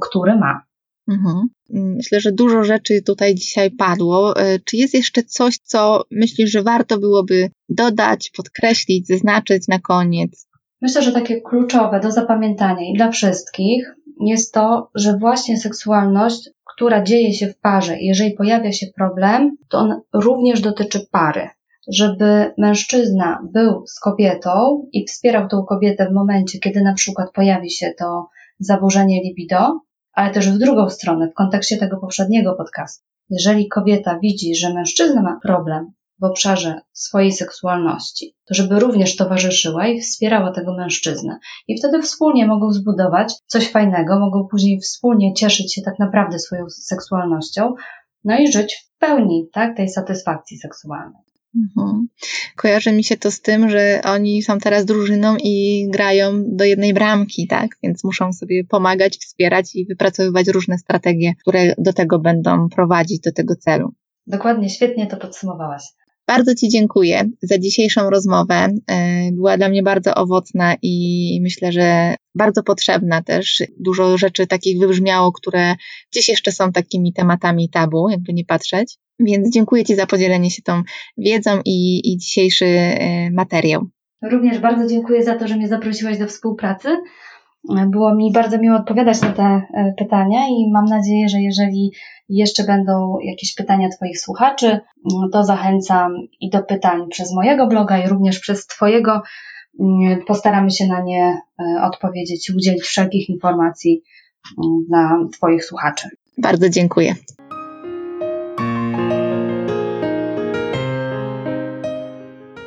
które 0.00 0.36
ma. 0.36 0.62
Mhm. 1.08 1.48
Myślę, 1.70 2.20
że 2.20 2.32
dużo 2.32 2.64
rzeczy 2.64 3.02
tutaj 3.02 3.34
dzisiaj 3.34 3.70
padło. 3.70 4.36
E, 4.36 4.58
czy 4.58 4.76
jest 4.76 4.94
jeszcze 4.94 5.22
coś, 5.22 5.58
co 5.58 6.02
myślisz, 6.10 6.50
że 6.50 6.62
warto 6.62 6.98
byłoby 6.98 7.50
dodać, 7.68 8.30
podkreślić, 8.36 9.06
zaznaczyć 9.06 9.68
na 9.68 9.78
koniec? 9.78 10.48
Myślę, 10.82 11.02
że 11.02 11.12
takie 11.12 11.40
kluczowe 11.40 12.00
do 12.00 12.10
zapamiętania 12.10 12.90
i 12.90 12.96
dla 12.96 13.10
wszystkich 13.10 13.94
jest 14.20 14.54
to, 14.54 14.90
że 14.94 15.16
właśnie 15.18 15.58
seksualność, 15.58 16.50
która 16.74 17.02
dzieje 17.02 17.32
się 17.32 17.46
w 17.46 17.58
parze, 17.58 17.96
jeżeli 18.00 18.32
pojawia 18.32 18.72
się 18.72 18.86
problem, 18.96 19.56
to 19.68 19.78
on 19.78 20.00
również 20.12 20.60
dotyczy 20.60 21.06
pary. 21.10 21.48
Żeby 21.88 22.54
mężczyzna 22.58 23.38
był 23.52 23.86
z 23.86 24.00
kobietą 24.00 24.86
i 24.92 25.06
wspierał 25.06 25.48
tą 25.48 25.64
kobietę 25.64 26.08
w 26.10 26.14
momencie, 26.14 26.58
kiedy 26.58 26.82
na 26.82 26.94
przykład 26.94 27.32
pojawi 27.32 27.70
się 27.70 27.92
to 27.98 28.28
zaburzenie 28.58 29.20
libido, 29.22 29.80
ale 30.12 30.30
też 30.30 30.50
w 30.50 30.58
drugą 30.58 30.88
stronę, 30.88 31.28
w 31.30 31.34
kontekście 31.34 31.76
tego 31.76 31.96
poprzedniego 31.96 32.54
podcastu. 32.54 33.04
Jeżeli 33.30 33.68
kobieta 33.68 34.18
widzi, 34.22 34.54
że 34.54 34.74
mężczyzna 34.74 35.22
ma 35.22 35.38
problem 35.42 35.92
w 36.20 36.24
obszarze 36.24 36.80
swojej 36.92 37.32
seksualności, 37.32 38.34
to 38.48 38.54
żeby 38.54 38.80
również 38.80 39.16
towarzyszyła 39.16 39.86
i 39.86 40.00
wspierała 40.00 40.52
tego 40.52 40.76
mężczyznę. 40.76 41.38
I 41.68 41.78
wtedy 41.78 42.02
wspólnie 42.02 42.46
mogą 42.46 42.72
zbudować 42.72 43.34
coś 43.46 43.70
fajnego, 43.70 44.18
mogą 44.18 44.48
później 44.50 44.80
wspólnie 44.80 45.34
cieszyć 45.34 45.74
się 45.74 45.82
tak 45.82 45.98
naprawdę 45.98 46.38
swoją 46.38 46.64
seksualnością, 46.70 47.74
no 48.24 48.38
i 48.38 48.52
żyć 48.52 48.74
w 48.74 48.98
pełni 48.98 49.48
tak, 49.52 49.76
tej 49.76 49.88
satysfakcji 49.88 50.58
seksualnej. 50.58 51.27
Mhm. 51.56 52.08
Kojarzy 52.56 52.92
mi 52.92 53.04
się 53.04 53.16
to 53.16 53.30
z 53.30 53.40
tym, 53.40 53.70
że 53.70 54.00
oni 54.04 54.42
są 54.42 54.58
teraz 54.58 54.84
drużyną 54.84 55.36
i 55.44 55.86
grają 55.92 56.44
do 56.46 56.64
jednej 56.64 56.94
bramki, 56.94 57.46
tak? 57.46 57.70
Więc 57.82 58.04
muszą 58.04 58.32
sobie 58.32 58.64
pomagać, 58.64 59.18
wspierać 59.18 59.74
i 59.74 59.86
wypracowywać 59.86 60.48
różne 60.48 60.78
strategie, 60.78 61.32
które 61.40 61.74
do 61.78 61.92
tego 61.92 62.18
będą 62.18 62.68
prowadzić, 62.68 63.20
do 63.20 63.32
tego 63.32 63.56
celu. 63.56 63.92
Dokładnie, 64.26 64.70
świetnie 64.70 65.06
to 65.06 65.16
podsumowałaś. 65.16 65.82
Bardzo 66.26 66.54
Ci 66.54 66.68
dziękuję 66.68 67.24
za 67.42 67.58
dzisiejszą 67.58 68.10
rozmowę. 68.10 68.68
E, 68.90 69.32
była 69.32 69.56
dla 69.56 69.68
mnie 69.68 69.82
bardzo 69.82 70.14
owocna 70.14 70.74
i 70.82 71.38
myślę, 71.42 71.72
że 71.72 72.14
bardzo 72.34 72.62
potrzebna 72.62 73.22
też. 73.22 73.62
Dużo 73.80 74.18
rzeczy 74.18 74.46
takich 74.46 74.78
wybrzmiało, 74.78 75.32
które 75.32 75.74
gdzieś 76.12 76.28
jeszcze 76.28 76.52
są 76.52 76.72
takimi 76.72 77.12
tematami 77.12 77.70
tabu, 77.70 78.08
jakby 78.08 78.32
nie 78.32 78.44
patrzeć. 78.44 78.98
Więc 79.20 79.50
dziękuję 79.50 79.84
Ci 79.84 79.94
za 79.94 80.06
podzielenie 80.06 80.50
się 80.50 80.62
tą 80.62 80.82
wiedzą 81.16 81.50
i, 81.64 82.12
i 82.12 82.16
dzisiejszy 82.16 82.66
e, 82.66 83.30
materiał. 83.30 83.88
Również 84.22 84.58
bardzo 84.58 84.86
dziękuję 84.86 85.24
za 85.24 85.34
to, 85.34 85.48
że 85.48 85.56
mnie 85.56 85.68
zaprosiłaś 85.68 86.18
do 86.18 86.26
współpracy. 86.26 86.88
Było 87.86 88.14
mi 88.14 88.32
bardzo 88.32 88.58
miło 88.58 88.76
odpowiadać 88.76 89.22
na 89.22 89.32
te 89.32 89.42
e, 89.42 89.94
pytania 89.98 90.40
i 90.48 90.70
mam 90.72 90.84
nadzieję, 90.84 91.28
że 91.28 91.40
jeżeli 91.40 91.92
jeszcze 92.28 92.64
będą 92.64 93.18
jakieś 93.22 93.54
pytania 93.54 93.88
Twoich 93.88 94.20
słuchaczy, 94.20 94.80
to 95.32 95.44
zachęcam 95.44 96.12
i 96.40 96.50
do 96.50 96.62
pytań 96.62 97.08
przez 97.10 97.34
mojego 97.34 97.66
bloga 97.66 97.98
i 97.98 98.08
również 98.08 98.38
przez 98.38 98.66
Twojego. 98.66 99.22
Mm, 99.80 100.24
postaramy 100.26 100.70
się 100.70 100.86
na 100.86 101.02
nie 101.02 101.40
e, 101.60 101.82
odpowiedzieć 101.82 102.50
i 102.50 102.56
udzielić 102.56 102.82
wszelkich 102.82 103.28
informacji 103.28 104.02
mm, 104.64 104.84
dla 104.88 105.18
Twoich 105.32 105.64
słuchaczy. 105.64 106.08
Bardzo 106.38 106.68
dziękuję. 106.68 107.14